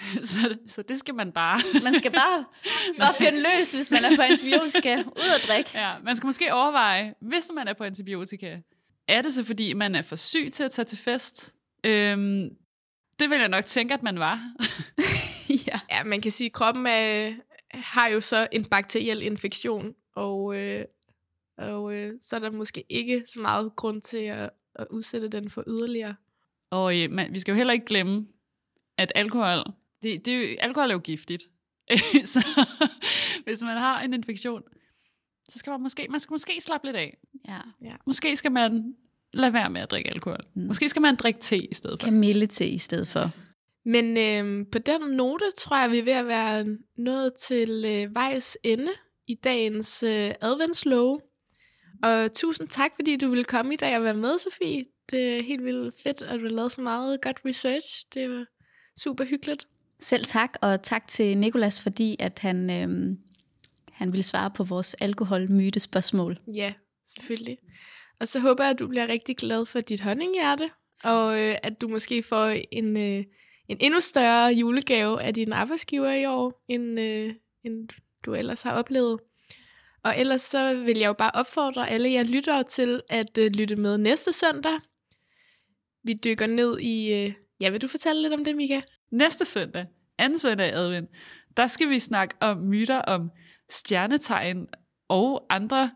så, 0.30 0.56
så 0.66 0.82
det 0.82 0.98
skal 0.98 1.14
man 1.14 1.32
bare. 1.32 1.82
man 1.82 1.98
skal 1.98 2.12
bare, 2.12 2.44
bare 2.98 3.14
finde 3.14 3.38
løs, 3.38 3.72
hvis 3.72 3.90
man 3.90 4.04
er 4.04 4.16
på 4.16 4.22
antibiotika. 4.22 4.98
Ud 4.98 5.30
og 5.34 5.48
drikke. 5.48 5.70
Ja, 5.74 5.94
man 6.04 6.16
skal 6.16 6.26
måske 6.26 6.54
overveje, 6.54 7.14
hvis 7.20 7.50
man 7.54 7.68
er 7.68 7.72
på 7.72 7.84
antibiotika, 7.84 8.60
er 9.08 9.22
det 9.22 9.34
så 9.34 9.44
fordi, 9.44 9.72
man 9.72 9.94
er 9.94 10.02
for 10.02 10.16
syg 10.16 10.50
til 10.52 10.64
at 10.64 10.70
tage 10.70 10.86
til 10.86 10.98
fest? 10.98 11.54
Øhm, 11.84 12.50
det 13.20 13.30
vil 13.30 13.38
jeg 13.38 13.48
nok 13.48 13.64
tænke, 13.64 13.94
at 13.94 14.02
man 14.02 14.18
var. 14.18 14.52
ja. 15.66 15.80
ja, 15.90 16.04
man 16.04 16.20
kan 16.20 16.32
sige, 16.32 16.46
at 16.46 16.52
kroppen 16.52 16.86
er, 16.86 17.32
har 17.70 18.08
jo 18.08 18.20
så 18.20 18.48
en 18.52 18.64
bakteriel 18.64 19.22
infektion, 19.22 19.94
og, 20.16 20.56
øh, 20.56 20.84
og 21.58 21.94
øh, 21.94 22.12
så 22.22 22.36
er 22.36 22.40
der 22.40 22.50
måske 22.50 22.84
ikke 22.88 23.22
så 23.26 23.40
meget 23.40 23.76
grund 23.76 24.00
til 24.00 24.18
at, 24.18 24.50
at 24.74 24.86
udsætte 24.90 25.28
den 25.28 25.50
for 25.50 25.64
yderligere. 25.66 26.14
Og 26.70 27.00
øh, 27.00 27.10
man, 27.10 27.34
vi 27.34 27.40
skal 27.40 27.52
jo 27.52 27.56
heller 27.56 27.72
ikke 27.72 27.86
glemme, 27.86 28.26
at 28.98 29.12
alkohol 29.14 29.64
det, 30.02 30.24
det 30.24 30.34
er 30.34 30.50
jo, 30.50 30.56
alkohol 30.60 30.90
er 30.90 30.94
jo 30.94 31.00
giftigt. 31.04 31.42
så 32.32 32.66
hvis 33.44 33.62
man 33.62 33.76
har 33.76 34.00
en 34.00 34.14
infektion, 34.14 34.62
så 35.48 35.58
skal 35.58 35.70
man 35.70 35.80
måske, 35.80 36.06
man 36.10 36.20
skal 36.20 36.32
måske 36.32 36.60
slappe 36.60 36.86
lidt 36.86 36.96
af. 36.96 37.16
Ja. 37.48 37.58
ja. 37.82 37.94
Måske 38.06 38.36
skal 38.36 38.52
man 38.52 38.94
lade 39.32 39.52
være 39.52 39.70
med 39.70 39.80
at 39.80 39.90
drikke 39.90 40.10
alkohol. 40.10 40.40
Mm. 40.54 40.62
Måske 40.62 40.88
skal 40.88 41.02
man 41.02 41.16
drikke 41.16 41.40
te 41.40 41.58
i 41.58 41.74
stedet 41.74 42.00
for. 42.00 42.06
Kamillete 42.06 42.68
i 42.68 42.78
stedet 42.78 43.08
for. 43.08 43.30
Men 43.84 44.16
øh, 44.16 44.66
på 44.72 44.78
den 44.78 45.00
note 45.10 45.44
tror 45.58 45.80
jeg, 45.80 45.90
vi 45.90 45.98
er 45.98 46.04
ved 46.04 46.12
at 46.12 46.26
være 46.26 46.66
nået 46.96 47.34
til 47.34 47.84
øh, 47.86 48.14
vejs 48.14 48.58
ende 48.62 48.90
i 49.26 49.34
dagens 49.34 50.02
øh, 50.02 50.34
adventslove. 50.40 51.20
Og 52.02 52.32
tusind 52.32 52.68
tak, 52.68 52.90
fordi 52.94 53.16
du 53.16 53.28
ville 53.28 53.44
komme 53.44 53.74
i 53.74 53.76
dag 53.76 53.96
og 53.96 54.04
være 54.04 54.14
med, 54.14 54.38
Sofie. 54.38 54.84
Det 55.10 55.38
er 55.38 55.42
helt 55.42 55.64
vildt 55.64 55.94
fedt, 56.02 56.22
at 56.22 56.40
du 56.40 56.44
har 56.44 56.54
lavet 56.54 56.72
så 56.72 56.80
meget 56.80 57.20
godt 57.20 57.36
research. 57.44 58.06
Det 58.14 58.30
var 58.30 58.46
super 58.96 59.24
hyggeligt. 59.24 59.66
Selv 60.02 60.24
tak, 60.24 60.58
og 60.62 60.82
tak 60.82 61.08
til 61.08 61.38
Nikolas, 61.38 61.80
fordi 61.80 62.16
at 62.18 62.38
han, 62.38 62.70
øhm, 62.70 63.18
han 63.92 64.12
ville 64.12 64.24
svare 64.24 64.50
på 64.50 64.64
vores 64.64 64.94
alkoholmyte 64.94 65.80
spørgsmål. 65.80 66.38
Ja, 66.54 66.72
selvfølgelig. 67.06 67.58
Og 68.20 68.28
så 68.28 68.40
håber 68.40 68.64
jeg, 68.64 68.70
at 68.70 68.78
du 68.78 68.88
bliver 68.88 69.08
rigtig 69.08 69.36
glad 69.36 69.66
for 69.66 69.80
dit 69.80 70.00
honninghjerte, 70.00 70.70
og 71.04 71.40
øh, 71.40 71.56
at 71.62 71.80
du 71.80 71.88
måske 71.88 72.22
får 72.22 72.46
en, 72.72 72.96
øh, 72.96 73.24
en 73.68 73.76
endnu 73.80 74.00
større 74.00 74.52
julegave 74.52 75.22
af 75.22 75.34
din 75.34 75.52
arbejdsgiver 75.52 76.12
i 76.12 76.26
år, 76.26 76.64
end, 76.68 77.00
øh, 77.00 77.34
end 77.64 77.88
du 78.24 78.34
ellers 78.34 78.62
har 78.62 78.72
oplevet. 78.72 79.20
Og 80.04 80.18
ellers 80.18 80.42
så 80.42 80.74
vil 80.74 80.98
jeg 80.98 81.06
jo 81.06 81.12
bare 81.12 81.30
opfordre 81.34 81.90
alle 81.90 82.12
jer 82.12 82.22
lyttere 82.22 82.64
til 82.64 83.02
at 83.08 83.38
øh, 83.38 83.50
lytte 83.50 83.76
med 83.76 83.98
næste 83.98 84.32
søndag. 84.32 84.78
Vi 86.04 86.12
dykker 86.24 86.46
ned 86.46 86.78
i... 86.78 87.12
Øh, 87.12 87.32
ja, 87.60 87.70
vil 87.70 87.82
du 87.82 87.88
fortælle 87.88 88.22
lidt 88.22 88.34
om 88.34 88.44
det, 88.44 88.56
Mika? 88.56 88.80
Næste 89.10 89.44
søndag, 89.44 89.86
anden 90.18 90.38
søndag 90.38 90.68
i 90.68 90.72
advent, 90.72 91.10
der 91.56 91.66
skal 91.66 91.88
vi 91.88 91.98
snakke 91.98 92.34
om 92.40 92.58
myter 92.58 92.98
om 92.98 93.30
stjernetegn 93.70 94.66
og 95.08 95.46
andre 95.50 95.90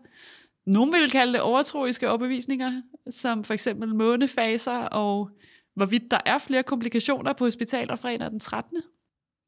nogen 0.66 0.92
vil 0.92 1.10
kalde 1.10 1.32
det 1.32 1.40
overtroiske 1.40 2.08
overbevisninger, 2.08 2.82
som 3.10 3.44
for 3.44 3.54
eksempel 3.54 3.94
månefaser 3.94 4.78
og 4.78 5.30
hvorvidt 5.76 6.10
der 6.10 6.20
er 6.26 6.38
flere 6.38 6.62
komplikationer 6.62 7.32
på 7.32 7.44
hospitaler 7.44 7.96
fredag 7.96 8.30
den 8.30 8.40
13. 8.40 8.82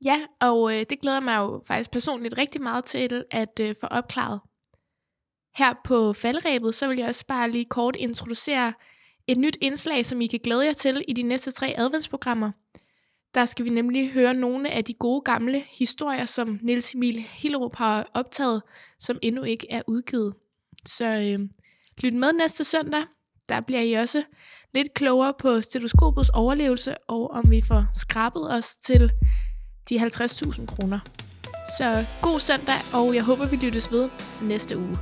Ja, 0.05 0.21
og 0.41 0.75
øh, 0.75 0.87
det 0.91 1.01
glæder 1.01 1.21
mig 1.21 1.37
jo 1.37 1.63
faktisk 1.67 1.91
personligt 1.91 2.39
rigtig 2.39 2.63
meget 2.63 2.85
til 2.85 3.25
at 3.31 3.61
øh, 3.61 3.75
få 3.81 3.87
opklaret. 3.87 4.41
Her 5.57 5.75
på 5.85 6.13
faldrebet, 6.13 6.75
så 6.75 6.89
vil 6.89 6.99
jeg 6.99 7.09
også 7.09 7.27
bare 7.27 7.51
lige 7.51 7.65
kort 7.65 7.97
introducere 7.97 8.73
et 9.27 9.39
nyt 9.39 9.57
indslag, 9.61 10.07
som 10.07 10.21
I 10.21 10.27
kan 10.27 10.41
glæde 10.45 10.67
jer 10.67 10.73
til 10.73 11.05
i 11.09 11.13
de 11.13 11.23
næste 11.23 11.51
tre 11.51 11.75
adventsprogrammer. 11.77 12.51
Der 13.37 13.45
skal 13.45 13.65
vi 13.65 13.71
nemlig 13.71 14.11
høre 14.11 14.35
nogle 14.35 14.71
af 14.71 14.85
de 14.85 14.95
gode 14.95 15.21
gamle 15.21 15.63
historier, 15.71 16.27
som 16.27 16.59
Niels 16.63 16.95
Emil 16.95 17.21
Hillerup 17.21 17.77
har 17.77 18.11
optaget, 18.15 18.63
som 18.99 19.19
endnu 19.23 19.43
ikke 19.43 19.67
er 19.71 19.83
udgivet. 19.87 20.35
Så 20.87 21.05
øh, 21.05 21.49
lyt 22.03 22.15
med 22.15 22.33
næste 22.33 22.65
søndag. 22.65 23.03
Der 23.49 23.61
bliver 23.61 23.81
I 23.81 23.93
også 23.93 24.23
lidt 24.75 24.95
klogere 24.95 25.35
på 25.39 25.61
stetoskopets 25.61 26.29
overlevelse, 26.29 26.95
og 27.09 27.31
om 27.31 27.51
vi 27.51 27.63
får 27.69 27.87
skrabet 27.95 28.53
os 28.53 28.77
til 28.77 29.11
de 29.89 30.01
50.000 30.01 30.67
kroner. 30.67 30.99
Så 31.79 32.07
god 32.23 32.41
søndag, 32.41 32.79
og 32.95 33.15
jeg 33.15 33.23
håber, 33.23 33.49
vi 33.49 33.57
lyttes 33.57 33.93
ved 33.93 34.09
næste 34.43 34.79
uge. 34.79 34.97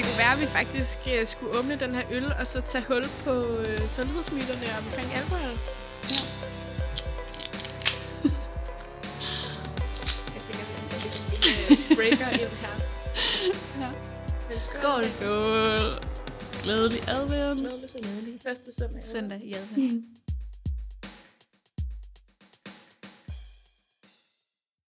Det 0.00 0.08
kunne 0.08 0.18
være, 0.18 0.32
at 0.32 0.40
vi 0.40 0.46
faktisk 0.46 0.98
øh, 1.14 1.26
skulle 1.26 1.58
åbne 1.58 1.76
den 1.84 1.92
her 1.94 2.04
øl, 2.10 2.32
og 2.40 2.46
så 2.46 2.60
tage 2.60 2.84
hul 2.88 3.04
på 3.24 3.34
øh, 3.58 3.78
sundhedsmyterne 3.88 4.66
omkring 4.78 5.08
alkohol. 5.18 5.54
Ja. 6.10 6.20
jeg 10.34 10.42
tænker, 10.46 10.64
at 10.64 11.00
det 11.02 11.50
er 11.56 11.92
en 11.92 11.96
breaker 11.96 12.28
ind 12.44 12.54
her. 12.62 12.74
Ja. 13.80 14.58
Skål. 14.58 15.04
Skål. 15.04 16.04
Glædelig 16.62 17.08
advent. 17.08 17.60
Glædelig. 18.02 18.40
Første 18.42 18.72
søndag. 18.78 19.02
Søndag 19.02 19.40
i 19.42 19.54
advent. 19.54 20.19